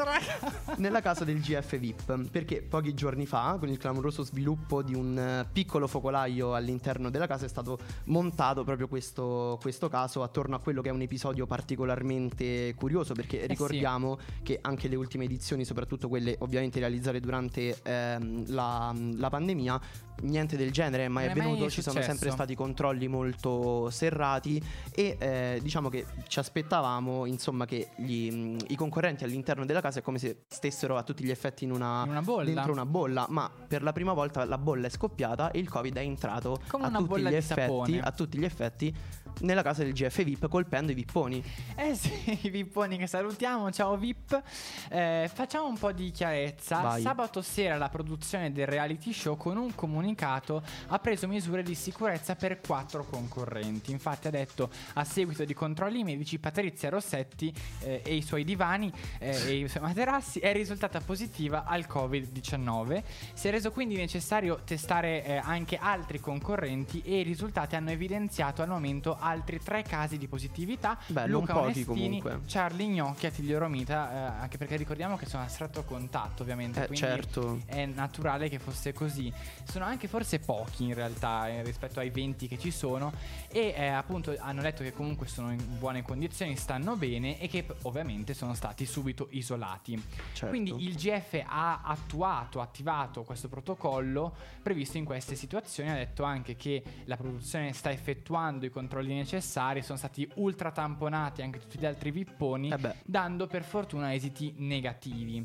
[0.76, 5.18] nella casa del GF VIP perché pochi giorni fa con il clamoroso sviluppo di un
[5.18, 10.58] eh, piccolo focolaio all'interno della casa è stato montato proprio questo, questo caso attorno a
[10.60, 13.46] quello che è un episodio particolarmente curioso perché sì.
[13.46, 19.80] ricordiamo che anche le ultime edizioni soprattutto quelle ovviamente realizzate durante ehm, la, la pandemia
[20.22, 23.90] niente del genere è mai Non è mai avvenuto ci sono sempre stati controlli molto
[23.90, 24.62] serrati
[24.94, 30.02] e eh, diciamo che ci aspettavamo insomma che gli, i concorrenti all'interno della casa è
[30.02, 32.44] come se stessero a tutti gli effetti in una, In una bolla.
[32.52, 35.96] dentro una bolla ma per la prima volta la bolla è scoppiata e il covid
[35.96, 38.00] è entrato Come a tutti, gli effetti, sapone.
[38.00, 38.94] a tutti gli effetti
[39.40, 41.42] nella casa del GF VIP colpendo i vipponi
[41.76, 44.40] Eh sì, i Vipponi che salutiamo, ciao Vip.
[44.88, 46.80] Eh, facciamo un po' di chiarezza.
[46.80, 47.02] Vai.
[47.02, 52.34] Sabato sera la produzione del reality show con un comunicato ha preso misure di sicurezza
[52.36, 53.90] per quattro concorrenti.
[53.90, 58.92] Infatti ha detto a seguito di controlli medici Patrizia Rossetti eh, e i suoi divani
[59.18, 63.02] eh, e i suoi materassi è risultata positiva al Covid-19.
[63.34, 68.62] Si è reso quindi necessario testare eh, anche altri concorrenti e i risultati hanno evidenziato
[68.62, 70.98] al momento altri tre casi di positività.
[71.06, 72.40] Beh, non Luca pochi Onestini, comunque.
[72.46, 76.82] Charlie Gnocchi e Attilio Romita, eh, anche perché ricordiamo che sono a stretto contatto ovviamente,
[76.82, 77.60] Eh, quindi certo.
[77.66, 79.32] è naturale che fosse così.
[79.64, 83.12] Sono anche forse pochi in realtà eh, rispetto ai 20 che ci sono
[83.48, 87.66] e eh, appunto hanno detto che comunque sono in buone condizioni, stanno bene e che
[87.82, 90.00] ovviamente sono stati subito isolati.
[90.32, 90.48] Certo.
[90.48, 96.56] Quindi il GF ha attuato, attivato questo protocollo previsto in queste situazioni, ha detto anche
[96.56, 101.86] che la produzione sta effettuando i controlli necessari, sono stati ultra tamponati anche tutti gli
[101.86, 105.44] altri vipponi, Eh dando per fortuna esiti negativi.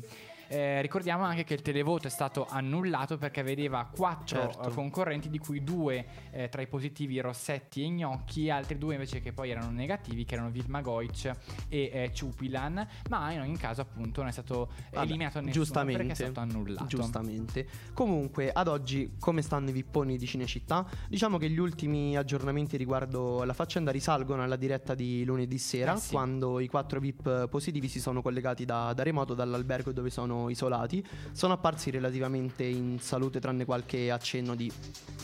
[0.52, 4.68] Eh, ricordiamo anche che il televoto è stato annullato perché vedeva quattro Certo.
[4.68, 9.20] eh, concorrenti, di cui due eh, tra i positivi Rossetti e Gnocchi, altri due invece
[9.20, 11.30] che poi erano negativi, che erano Vilma Goic
[11.68, 12.84] e eh, Ciupilan.
[13.10, 16.40] Ma in ogni caso, appunto, non è stato Vabbè, eliminato nessuno giustamente, perché è stato
[16.40, 16.86] annullato.
[16.86, 17.68] Giustamente.
[17.94, 20.84] Comunque, ad oggi, come stanno i vipponi di Cinecittà?
[21.08, 25.98] Diciamo che gli ultimi aggiornamenti riguardo la faccenda risalgono alla diretta di lunedì sera, Eh
[25.98, 26.10] sì.
[26.10, 31.04] quando i quattro VIP positivi si sono collegati da, da remoto dall'albergo dove sono isolati.
[31.32, 34.70] Sono apparsi relativamente in salute, tranne qualche accenno di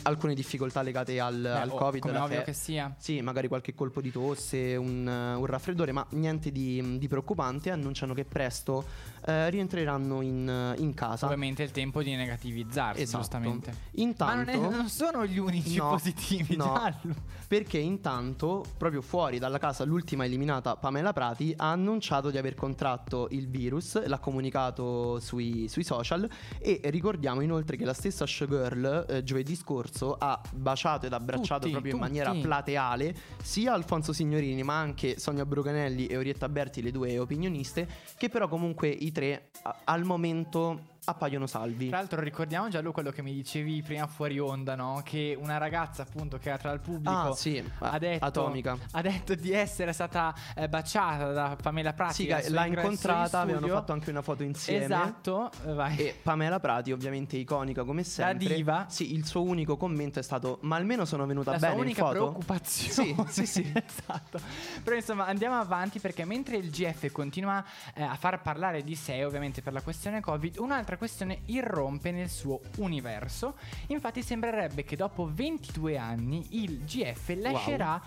[0.03, 2.01] alcune difficoltà legate al, Beh, al oh, Covid.
[2.01, 2.93] come ovvio fe- che sia.
[2.97, 7.71] Sì, magari qualche colpo di tosse, un, un raffreddore, ma niente di, di preoccupante.
[7.71, 8.85] Annunciano che presto
[9.27, 11.25] eh, rientreranno in, in casa.
[11.25, 13.17] Ovviamente è il tempo di negativizzarsi, Esatto.
[13.23, 13.73] giustamente.
[13.95, 16.63] Intanto, Ma non, è- non sono gli unici No, positivi, no.
[16.73, 17.15] Giallo.
[17.47, 23.27] perché intanto, proprio fuori dalla casa, l'ultima eliminata Pamela Prati ha annunciato di aver contratto
[23.31, 26.27] il virus, l'ha comunicato sui, sui social
[26.59, 31.71] e ricordiamo inoltre che la stessa Showgirl eh, giovedì scorso ha baciato ed abbracciato Tutti,
[31.71, 32.11] proprio in tutti.
[32.13, 37.87] maniera plateale sia Alfonso Signorini ma anche Sonia Bruganelli e Orietta Berti, le due opinioniste,
[38.17, 41.87] che però comunque i tre a- al momento appaiono salvi.
[41.87, 45.01] Tra l'altro ricordiamo già quello che mi dicevi prima fuori onda, no?
[45.03, 48.77] Che una ragazza appunto che era tra il pubblico Ah, sì, ha detto, Atomica.
[48.91, 52.13] ha detto di essere stata eh, baciata da Pamela Prati.
[52.13, 54.83] Sì, l'ha ingresso in incontrata, avevano fatto anche una foto insieme.
[54.85, 55.95] Esatto, eh, vai.
[55.97, 58.55] E Pamela Prati, ovviamente iconica come sempre.
[58.55, 58.85] diva.
[58.89, 61.85] Sì, il suo unico commento è stato: Ma almeno sono venuta la bene sua in
[61.87, 62.13] unica foto.
[62.15, 63.15] preoccupazione.
[63.29, 63.71] Sì, sì, sì.
[63.85, 64.39] esatto.
[64.83, 69.23] Però insomma andiamo avanti perché mentre il GF continua eh, a far parlare di sé,
[69.23, 73.55] ovviamente per la questione Covid, un'altra questione irrompe nel suo universo.
[73.87, 78.01] Infatti sembrerebbe che dopo 22 anni il GF lascerà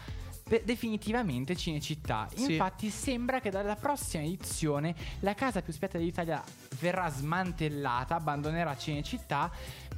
[0.50, 2.28] pe- definitivamente Cinecittà.
[2.34, 2.52] Sì.
[2.52, 6.42] Infatti sembra che dalla prossima edizione la casa più spiata d'Italia
[6.80, 9.50] verrà smantellata, abbandonerà Cinecittà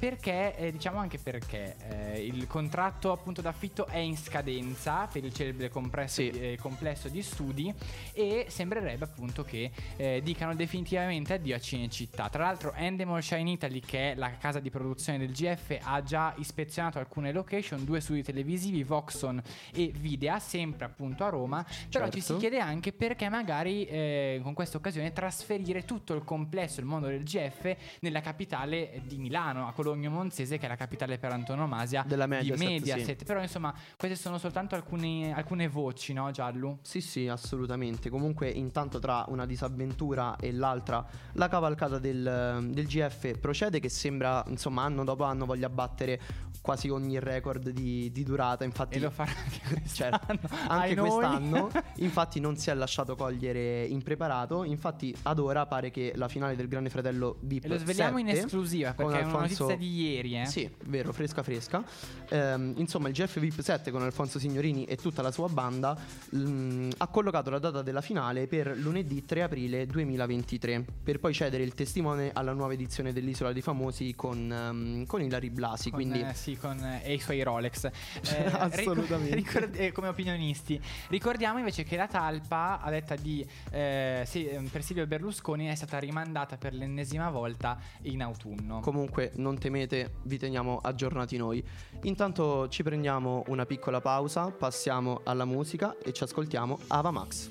[0.03, 5.33] perché, eh, diciamo anche perché eh, il contratto appunto d'affitto è in scadenza per il
[5.33, 5.71] celebre
[6.07, 6.29] Sì.
[6.29, 7.73] di- eh, complesso di studi
[8.11, 12.27] e sembrerebbe appunto che eh, dicano definitivamente addio a Cinecittà.
[12.27, 16.33] Tra l'altro Endemol Shine Italy, che è la casa di produzione del GF, ha già
[16.37, 19.41] ispezionato alcune location, due studi televisivi, Voxon
[19.73, 21.65] e Videa, sempre appunto a Roma.
[21.89, 22.41] Però ci si Certo.
[22.41, 27.23] chiede anche perché magari eh, con questa occasione trasferire tutto il complesso, il mondo del
[27.23, 32.25] GF, nella capitale di Milano, a Cologno Monzese, che è la capitale per antonomasia Della
[32.25, 33.19] Mediaset, di Mediaset.
[33.19, 33.25] sì.
[33.25, 36.79] Però insomma, queste sono soltanto alcuni- alcune voci, no, Giallo?
[36.81, 38.09] Sì, sì, assolutamente.
[38.09, 44.43] Comunque, intanto tra una disavventura e l'altra, la cavalcata del, del GF procede che sembra,
[44.47, 46.19] insomma, anno dopo anno voglia battere
[46.61, 48.63] quasi ogni record di, di durata.
[48.63, 50.17] Infatti, E lo farà anche quest'anno.
[50.17, 51.69] Certo, anche quest'anno.
[51.97, 54.63] infatti, non si è lasciato cogliere impreparato.
[54.63, 58.27] Infatti, ad ora pare che la finale del Grande Fratello VIP E lo sveliamo in
[58.27, 60.45] 7, esclusiva con perché è una Alfonso- notizia di ieri, eh.
[60.45, 61.83] Sì, vero, fresca fresca.
[62.29, 65.97] Ehm, insomma, il GF VIP 7 con Alfonso Signorini e tutta la sua banda
[66.35, 71.63] mm, ha collocato la data della finale per lunedì 3 aprile 2023, per poi cedere
[71.63, 75.89] il testimone alla nuova edizione dell'Isola dei Famosi con, ehm, con Ilari Blasi.
[75.89, 77.89] Con, quindi eh, sì, con eh, e i suoi Rolex.
[78.33, 79.35] Eh, Assolutamente.
[79.35, 80.79] ricord- eh, come opinionisti.
[81.09, 85.75] Ricordiamo invece che la talpa, a detta di eh, sì, eh, per Silvio Berlusconi, è
[85.75, 88.79] stata rimandata per l'ennesima volta in autunno.
[88.79, 91.63] Comunque non temete, vi teniamo aggiornati noi.
[92.01, 97.49] Intanto ci prendiamo una piccola pausa, passiamo alla musica e ci ascoltiamo Ava Max.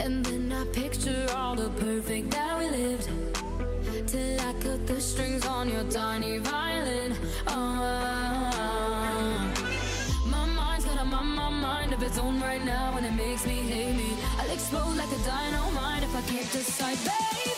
[0.00, 0.24] And.
[4.06, 7.12] Till I cut the strings on your tiny violin.
[7.46, 7.74] Oh,
[10.26, 11.22] my mind's got a my
[11.88, 14.14] mind of its own right now, and it makes me hate me.
[14.38, 17.57] I'll explode like a dynamite if I can't decide, baby.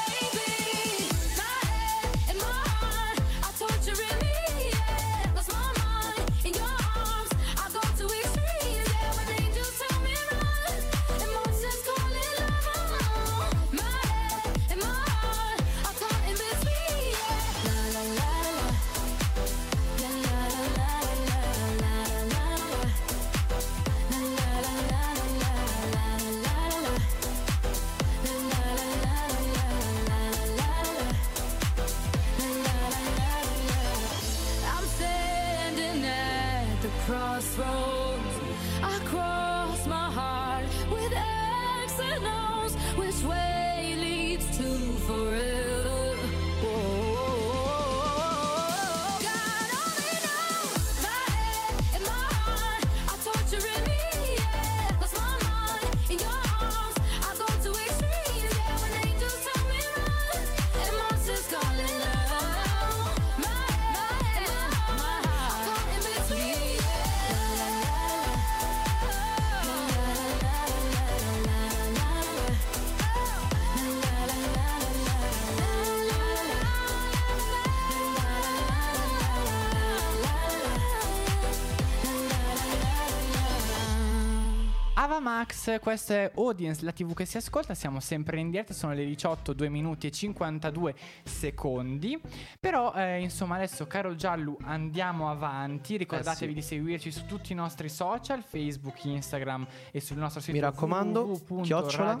[85.21, 89.05] Max, questo è Audience, la TV che si ascolta, siamo sempre in diretta, sono le
[89.05, 92.19] 18, 2 minuti e 52 secondi.
[92.59, 95.95] Però, eh, insomma, adesso, caro Giallo, andiamo avanti.
[95.97, 96.61] Ricordatevi Eh sì.
[96.61, 101.39] di seguirci su tutti i nostri social, Facebook, Instagram e sul nostro sito Mi raccomando,
[101.61, 102.17] chiocciola.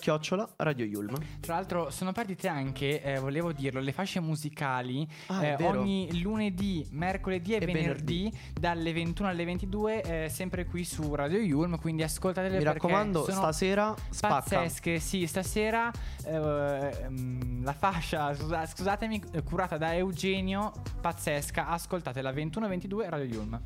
[0.00, 1.14] Chiocciola Radio Yulm.
[1.40, 6.86] Tra l'altro sono partite anche, eh, volevo dirlo, le fasce musicali Ah, eh, ogni lunedì,
[6.90, 12.02] mercoledì e, E venerdì, dalle 21 alle 22 eh, sempre qui su Radio Yulm, quindi
[12.02, 14.34] ascoltatele Mi perché raccomando, sono stasera spacca.
[14.34, 14.98] pazzesche.
[15.00, 15.90] Sì, stasera
[16.24, 23.60] eh, mm, la fascia, scusa- scusatemi, eh, curata da Eugenio, pazzesca, ascoltatela 21-22 Radio Yulm.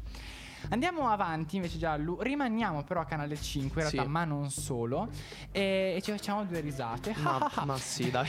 [0.68, 4.08] Andiamo avanti invece Giallo, rimaniamo però a canale 5 in realtà, Sì.
[4.08, 5.08] ma non solo,
[5.50, 7.14] e, e ci facciamo due risate.
[7.18, 8.28] Ma, ma sì, dai.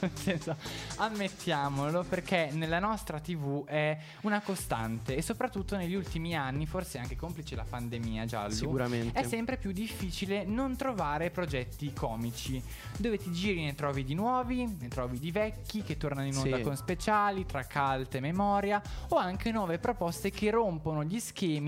[0.00, 0.56] Nel senso,
[0.96, 7.16] ammettiamolo perché nella nostra TV è una costante e soprattutto negli ultimi anni, forse anche
[7.16, 9.18] complice la pandemia giallo, Sicuramente.
[9.18, 12.62] è sempre più difficile non trovare progetti comici.
[12.98, 16.56] Dove ti giri ne trovi di nuovi, ne trovi di vecchi che tornano in onda
[16.56, 16.62] Sì.
[16.62, 21.65] con speciali, tra cult e memoria o anche nuove proposte che rompono gli schemi,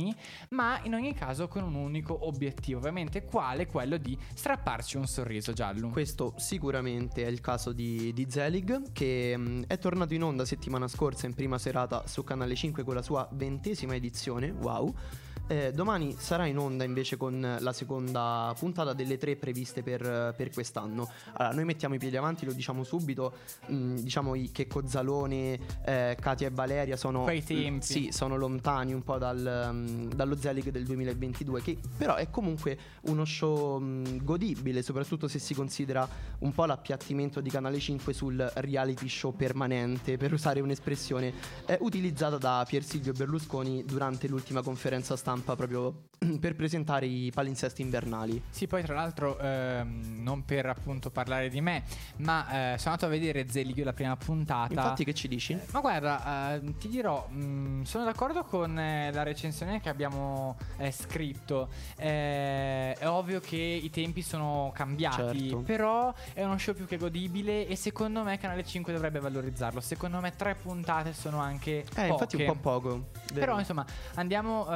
[0.50, 5.52] ma in ogni caso con un unico obiettivo, ovviamente quale quello di strapparci un sorriso
[5.52, 5.88] giallo.
[5.90, 10.88] Questo sicuramente è il caso di, di Zelig che mh, è tornato in onda settimana
[10.88, 14.94] scorsa in prima serata su Canale 5 con la sua ventesima edizione, wow.
[15.50, 20.50] Eh, domani sarà in onda invece con la seconda puntata delle tre previste per, per
[20.50, 21.08] quest'anno.
[21.32, 23.32] Allora, noi mettiamo i piedi avanti, lo diciamo subito.
[23.66, 27.26] mh, diciamo i Checco Zalone, eh, Katia e Valeria sono,
[27.80, 32.78] sì, sono lontani un po' dal, mh, dallo Zelig del 2022, che però è comunque
[33.04, 36.06] uno show mh, godibile, soprattutto se si considera
[36.40, 41.32] un po' l'appiattimento di Canale 5 sul reality show permanente, per usare un'espressione
[41.64, 46.06] eh, utilizzata da Pier Silvio Berlusconi durante l'ultima conferenza stampa proprio
[46.40, 48.42] per presentare i palinsesti invernali.
[48.50, 51.84] Sì, poi tra l'altro, ehm, non per appunto parlare di me,
[52.18, 54.72] ma eh, sono andato a vedere Zelig la prima puntata.
[54.72, 55.58] Infatti che ci dici?
[55.72, 60.90] Ma guarda, eh, ti dirò, mh, sono d'accordo con eh, la recensione che abbiamo eh,
[60.90, 61.68] scritto.
[61.96, 65.58] Eh, è ovvio che i tempi sono cambiati, Certo.
[65.60, 69.80] però è uno show più che godibile e secondo me Canale 5 dovrebbe valorizzarlo.
[69.80, 71.84] Secondo me tre puntate sono anche...
[71.94, 72.44] Eh, infatti un poche.
[72.44, 73.06] po' poco.
[73.32, 73.84] Però insomma
[74.14, 74.74] andiamo eh,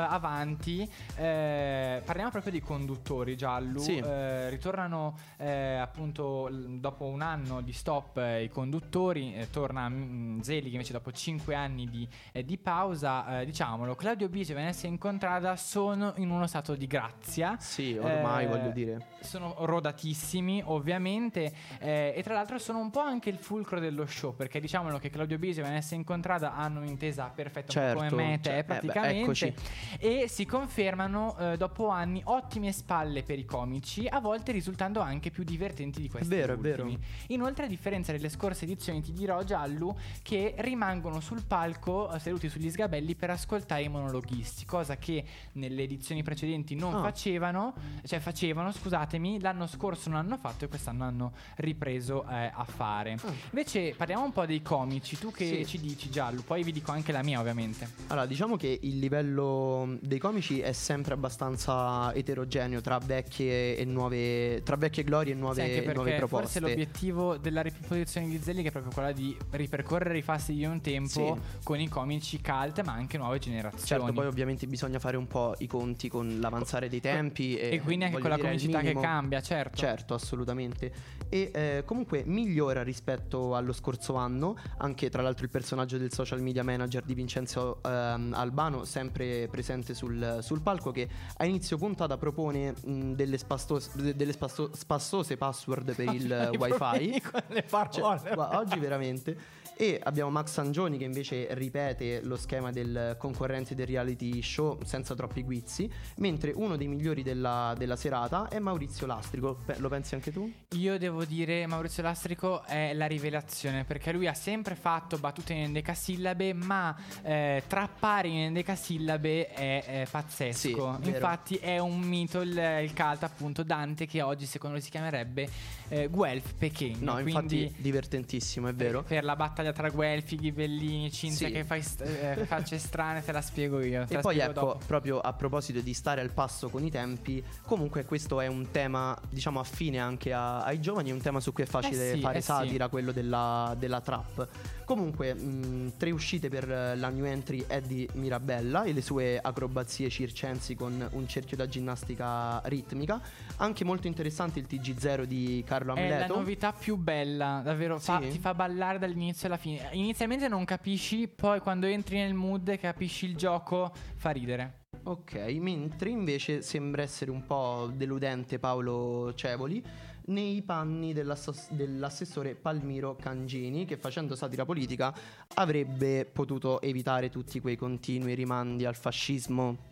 [0.52, 3.96] avanti, eh, parliamo proprio di conduttori giallo, Sì.
[3.96, 9.88] Eh, ritornano eh, appunto l- dopo un anno di stop eh, i conduttori, eh, torna
[9.88, 14.86] mm, Zelig invece dopo 5 anni di, eh, di pausa, diciamolo, Claudio Bige e Vanessa
[14.86, 17.56] Incontrada sono in uno stato di grazia.
[17.58, 19.06] Sì, ormai voglio dire.
[19.20, 24.60] Sono rodatissimi, ovviamente, e tra l'altro sono un po' anche il fulcro dello show, perché
[24.60, 28.50] diciamolo che Claudio Bise e Vanessa Incontrada hanno un'intesa perfetta Certo, come me e te,
[28.50, 29.54] cioè, eh beh, praticamente,
[29.98, 35.30] e si confermano eh, dopo anni ottime spalle per i comici, a volte risultando anche
[35.30, 36.84] più divertenti di questi vero, è vero.
[36.84, 37.02] ultimi.
[37.28, 42.48] Inoltre, a differenza delle scorse edizioni, ti dirò Giallu che rimangono sul palco eh, seduti
[42.48, 47.00] sugli sgabelli per ascoltare i monologhisti, cosa che nelle edizioni precedenti non Ah.
[47.02, 47.74] facevano,
[48.04, 53.12] cioè facevano, scusatemi, l'anno scorso non hanno fatto e quest'anno hanno ripreso eh, a fare.
[53.22, 53.32] Ah.
[53.50, 55.66] Invece parliamo un po' dei comici, tu che Sì.
[55.66, 57.88] ci dici Giallo, poi vi dico anche la mia ovviamente.
[58.08, 63.84] Allora, diciamo che il livello dei comici comici è sempre abbastanza eterogeneo tra vecchie e
[63.84, 66.46] nuove tra vecchie glorie e nuove, Sì, anche nuove proposte.
[66.46, 70.80] forse l'obiettivo della riproposizione di Zelig è proprio quella di ripercorrere i fasti di un
[70.80, 73.84] tempo con i comici cult, ma anche nuove generazioni.
[73.84, 77.80] Certo, poi ovviamente bisogna fare un po' i conti con l'avanzare dei tempi e, e
[77.80, 79.76] quindi anche con la comicità che cambia, certo.
[79.76, 80.92] Certo, assolutamente.
[81.28, 86.40] E eh, comunque migliora rispetto allo scorso anno, anche tra l'altro il personaggio del social
[86.40, 90.11] media manager di Vincenzo ehm, Albano, sempre presente sul,
[90.42, 95.94] sul palco, che a inizio puntata propone mh, delle, spastos- de- delle spasto- spassose password
[95.94, 97.20] per il eh, I wifi.
[97.30, 98.20] con le parole.
[98.24, 99.36] Cioè, oggi veramente.
[99.76, 105.14] E abbiamo Max Sangioni che invece ripete lo schema del concorrente del reality show senza
[105.14, 109.58] troppi guizzi, mentre uno dei migliori della, della serata è Maurizio Lastrico.
[109.64, 110.50] Pe- lo pensi anche tu?
[110.70, 115.62] Io devo dire Maurizio Lastrico è la rivelazione perché lui ha sempre fatto battute in
[115.64, 120.98] endecasillabe ma eh, trappare in endecasillabe è, è pazzesco.
[121.02, 121.08] Sì.
[121.08, 125.48] Infatti è un mito il, il cult appunto Dante che oggi secondo lui si chiamerebbe
[125.88, 127.00] eh, Guelph Peking.
[127.00, 129.02] No, infatti divertentissimo, è vero.
[129.02, 131.52] per la battaglia tra Guelfi, Ghibellini, Cinzia Sì.
[131.52, 134.04] che fai st- eh, facce strane te la spiego io.
[134.08, 134.80] E poi ecco, dopo.
[134.84, 139.16] proprio a proposito di stare al passo con i tempi, comunque questo è un tema,
[139.28, 142.20] diciamo, affine anche a- ai giovani, è un tema su cui è facile Eh sì,
[142.20, 142.46] fare eh sì.
[142.46, 144.48] satira, quello della, della trap.
[144.92, 150.10] Comunque, mh, tre uscite per eh, la new entry Eddie Mirabella e le sue acrobazie
[150.10, 153.18] circensi con un cerchio da ginnastica ritmica.
[153.56, 156.34] Anche molto interessante il TG0 di Carlo È la Amleto.
[156.36, 157.98] novità più bella, davvero.
[157.98, 158.28] fa- Sì.
[158.32, 159.88] ti fa ballare dall'inizio alla fine.
[159.92, 164.80] Inizialmente non capisci, poi quando entri nel mood capisci il gioco, fa ridere.
[165.04, 169.82] Ok, mentre invece sembra essere un po' deludente Paolo Cevoli
[170.26, 175.14] nei panni dell'assessore Palmiro Cangini che facendo satira politica
[175.54, 179.90] avrebbe potuto evitare tutti quei continui rimandi al fascismo.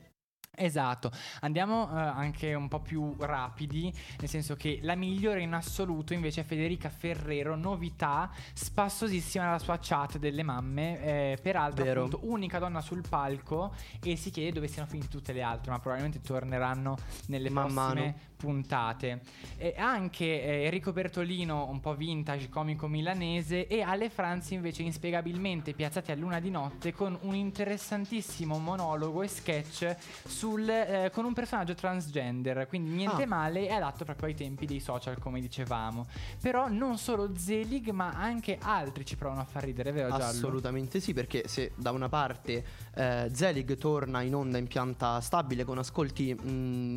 [0.53, 1.11] Esatto,
[1.41, 6.43] andiamo eh, anche un po' più rapidi, nel senso che la migliore in assoluto invece
[6.43, 12.05] è Federica Ferrero, novità spassosissima nella sua chat delle mamme, eh, peraltro Vero.
[12.05, 13.73] appunto unica donna sul palco
[14.03, 17.95] e si chiede dove siano finite tutte le altre, ma probabilmente torneranno nelle Man prossime
[17.95, 18.15] mano.
[18.41, 19.21] Puntate.
[19.59, 25.75] E anche eh, Enrico Bertolino, un po' vintage, comico milanese, e Ale Franzi invece inspiegabilmente
[25.75, 29.95] piazzati a luna di notte con un interessantissimo monologo e sketch
[30.27, 33.27] sul, eh, con un personaggio transgender, quindi niente Ah.
[33.27, 36.07] male, è adatto proprio ai tempi dei social come dicevamo.
[36.41, 40.25] Però non solo Zelig ma anche altri ci provano a far ridere, vero Giallo?
[40.25, 42.65] Assolutamente sì, perché se da una parte
[42.95, 46.49] eh, Zelig torna in onda in pianta stabile con ascolti mh,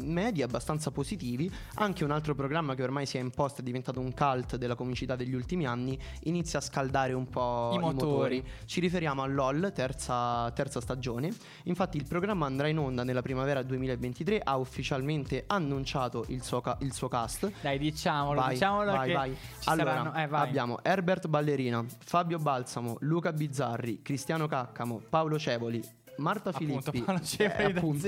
[0.06, 1.33] medi abbastanza positivi,
[1.76, 5.16] anche un altro programma che ormai si è imposto è diventato un cult della comicità
[5.16, 8.38] degli ultimi anni, inizia a scaldare un po' I i motori.
[8.38, 8.44] motori.
[8.66, 11.32] Ci riferiamo a LOL, terza, terza stagione.
[11.64, 16.78] Infatti il programma andrà in onda nella primavera 2023, ha ufficialmente annunciato il suo, ca-
[16.82, 17.52] il suo cast.
[17.62, 19.38] Dai, diciamolo, Vai, diciamolo vai, che vai.
[19.66, 20.14] Allora, saranno...
[20.16, 20.48] Eh, vai.
[20.48, 25.82] abbiamo Herbert Ballerina, Fabio Balsamo, Luca Bizzarri, Cristiano Caccamo, Paolo Cevoli,
[26.18, 27.03] Marta Appunto, Filippi,
[27.47, 28.07] da appunto.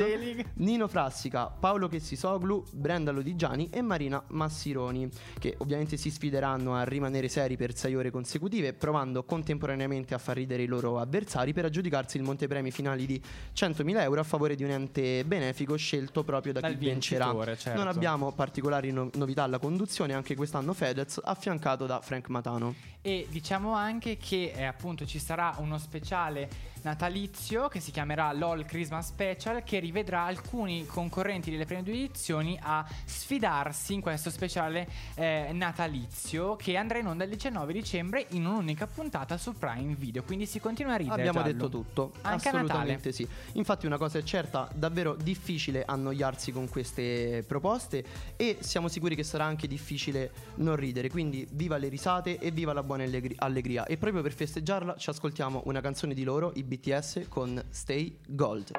[0.55, 7.27] Nino Frassica, Paolo Chessisoglu, Brenda Lodigiani e Marina Massironi, che ovviamente si sfideranno a rimanere
[7.27, 12.17] seri per sei ore consecutive, provando contemporaneamente a far ridere i loro avversari per aggiudicarsi
[12.17, 13.21] il montepremi finali di
[13.55, 17.33] 100.000 euro a favore di un ente benefico scelto proprio da Dal chi vincerà.
[17.55, 17.77] certo.
[17.77, 22.73] Non abbiamo particolari no- novità alla conduzione, anche quest'anno Fedez affiancato da Frank Matano.
[23.01, 28.63] E diciamo anche che eh, appunto ci sarà uno speciale natalizio che si chiamerà LOL
[28.63, 34.87] Christmas Special che rivedrà alcuni concorrenti delle prime due edizioni a sfidarsi in questo speciale
[35.15, 40.21] eh, natalizio che andrà in onda il 19 dicembre in un'unica puntata su Prime Video.
[40.23, 41.15] Quindi si continua a ridere.
[41.15, 41.53] Abbiamo Giallo.
[41.53, 43.27] detto tutto, Anche a assolutamente sì.
[43.53, 48.05] Infatti una cosa è certa, davvero difficile annoiarsi con queste proposte
[48.35, 52.73] e siamo sicuri che sarà anche difficile non ridere, quindi viva le risate e viva
[52.73, 53.85] la buona allegri- allegria.
[53.85, 58.72] E proprio per festeggiarla ci ascoltiamo una canzone di loro, i BTS con Stay Gold.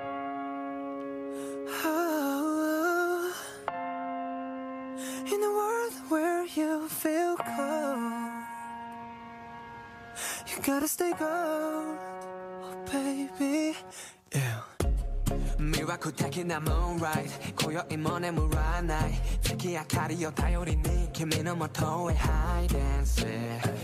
[1.84, 3.34] Oh,
[5.26, 8.44] in a world where you feel cold,
[10.48, 11.98] you gotta stay gold,
[12.62, 13.76] oh baby.
[14.34, 14.72] Yeah.
[15.62, 17.26] 魅惑的なムーンライ
[17.56, 19.12] ト今宵も眠らない
[19.44, 23.24] 月明かりを頼りに君のもとへハイデンス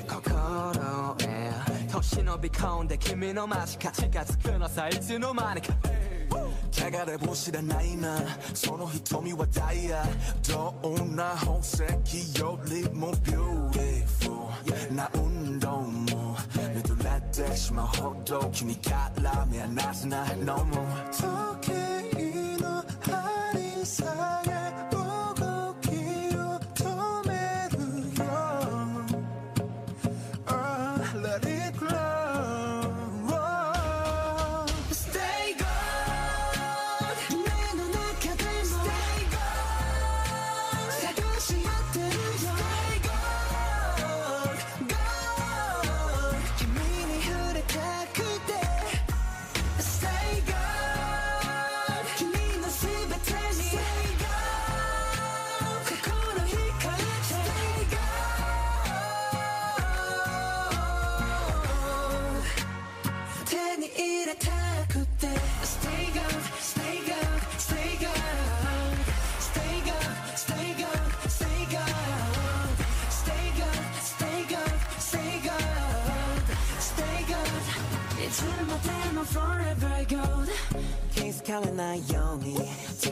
[0.08, 1.11] 心へ
[1.93, 5.74] 年伸び込んで君の間近近づくのさいつの間にか
[6.72, 8.18] 汚れも知らないな
[8.55, 10.03] その瞳はダイヤ
[10.49, 11.82] どんな宝石
[12.40, 16.36] よりもビューティフルな運動も
[16.74, 20.80] 見とれてしまうほど君から目離すな No more
[21.11, 22.82] 時計の
[23.53, 23.84] れ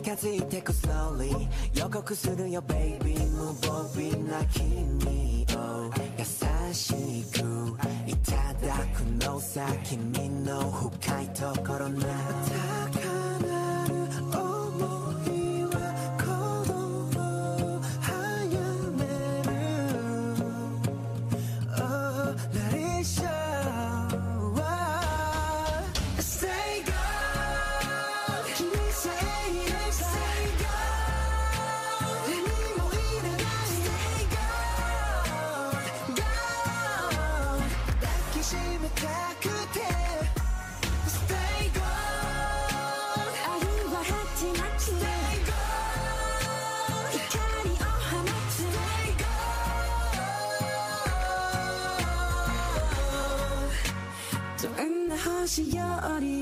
[0.10, 6.93] 近づいてく slowly 予告するよ baby 無防備な君を優し
[7.32, 7.39] く
[8.08, 12.89] いただくのさ君の深いところな
[55.51, 56.39] she already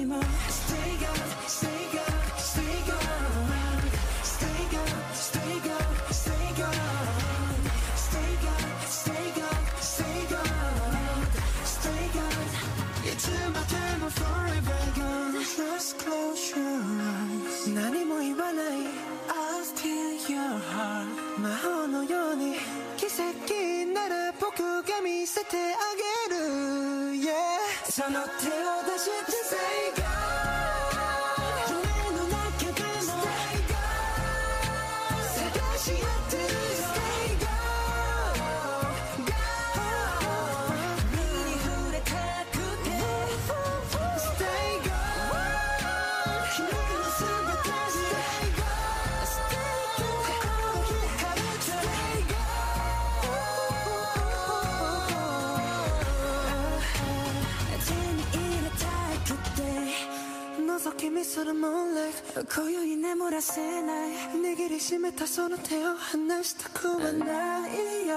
[64.99, 68.15] めたその手を離したくはないよ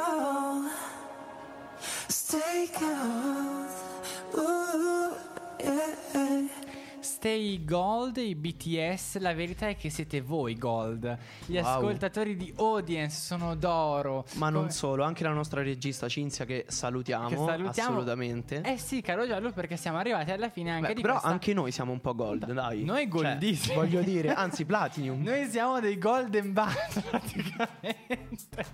[2.09, 3.20] Stay gold Ooh,
[7.22, 11.20] Stay Gold, i BTS, la verità è che siete voi Gold.
[11.46, 11.66] Gli Wow.
[11.68, 14.26] ascoltatori di Audience sono d'oro.
[14.38, 17.90] Ma non Come- solo, anche la nostra regista Cinzia che salutiamo, Che salutiamo.
[17.92, 18.62] assolutamente.
[18.66, 21.30] Eh sì, caro Giallo, perché siamo arrivati alla fine anche Beh, di però questa...
[21.30, 22.84] anche noi siamo un po' gold, dai.
[22.84, 23.76] Noi Cioè, goldissimi.
[23.76, 25.22] voglio dire, anzi platinum.
[25.22, 28.66] Noi siamo dei golden buzz praticamente.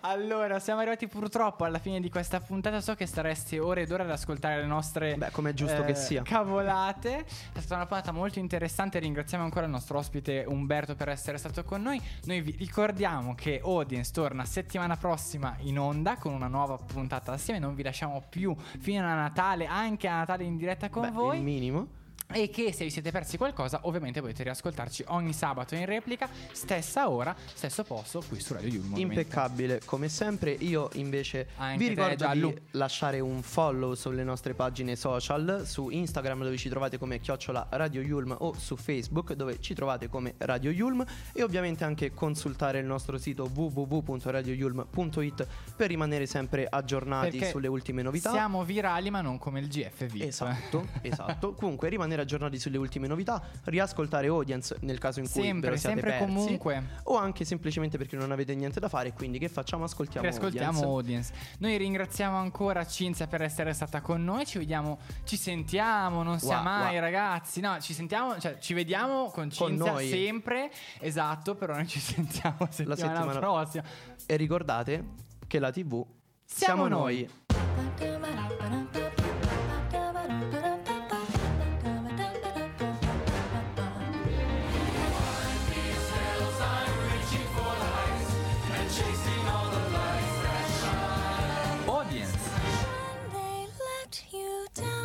[0.00, 2.80] Allora, siamo arrivati purtroppo alla fine di questa puntata.
[2.80, 5.94] So che stareste ore ed ore ad ascoltare le nostre Beh, come è giusto che
[5.94, 6.22] sia.
[6.22, 7.24] cavolate.
[7.68, 8.98] È stata una puntata molto interessante.
[8.98, 12.00] Ringraziamo ancora il nostro ospite Umberto per essere stato con noi.
[12.24, 17.58] Noi vi ricordiamo che Audience torna settimana prossima in onda con una nuova puntata assieme.
[17.58, 21.36] Non vi lasciamo più fino a Natale, anche a Natale in diretta con Beh, voi.
[21.36, 21.97] il minimo.
[22.30, 27.08] E che se vi siete persi qualcosa, ovviamente potete riascoltarci ogni sabato in replica, stessa
[27.08, 28.98] ora, stesso posto, qui su Radio Yulmo.
[28.98, 30.50] Impeccabile, come sempre.
[30.50, 32.48] Io invece Anche vi te, ricordo Giallo.
[32.50, 37.68] di lasciare un follow sulle nostre pagine social, su Instagram dove ci trovate come chiocciola
[37.70, 41.02] Radio Yulm o su Facebook dove ci trovate come Radio Yulm
[41.32, 48.02] e ovviamente anche consultare il nostro sito www.radioyulm.it per rimanere sempre aggiornati Perché sulle ultime
[48.02, 48.32] novità.
[48.32, 50.24] Siamo virali, ma non come il GF VIP.
[50.24, 51.54] Esatto, esatto.
[51.58, 55.76] Comunque rimanere aggiornati sulle ultime novità, riascoltare audience nel caso in cui ve Sempre, lo
[55.76, 56.82] siate sempre persi, comunque.
[57.04, 59.84] o anche semplicemente perché non avete niente da fare, quindi che facciamo?
[59.84, 61.32] Ascoltiamo Riascoltiamo audience.
[61.32, 61.56] audience.
[61.58, 64.46] Noi ringraziamo ancora Cinzia per essere stata con noi.
[64.46, 67.00] Ci vediamo, ci sentiamo, non sia Wa- mai, wa.
[67.00, 67.60] ragazzi.
[67.60, 70.08] No, ci sentiamo, cioè ci vediamo con Con Cinzia noi.
[70.08, 70.70] sempre.
[71.00, 73.84] Esatto, però noi ci sentiamo settimana, settimana- prossima.
[74.26, 75.04] E ricordate
[75.46, 76.04] che la TV
[76.44, 77.28] Siamo siamo, noi.
[77.56, 78.87] noi.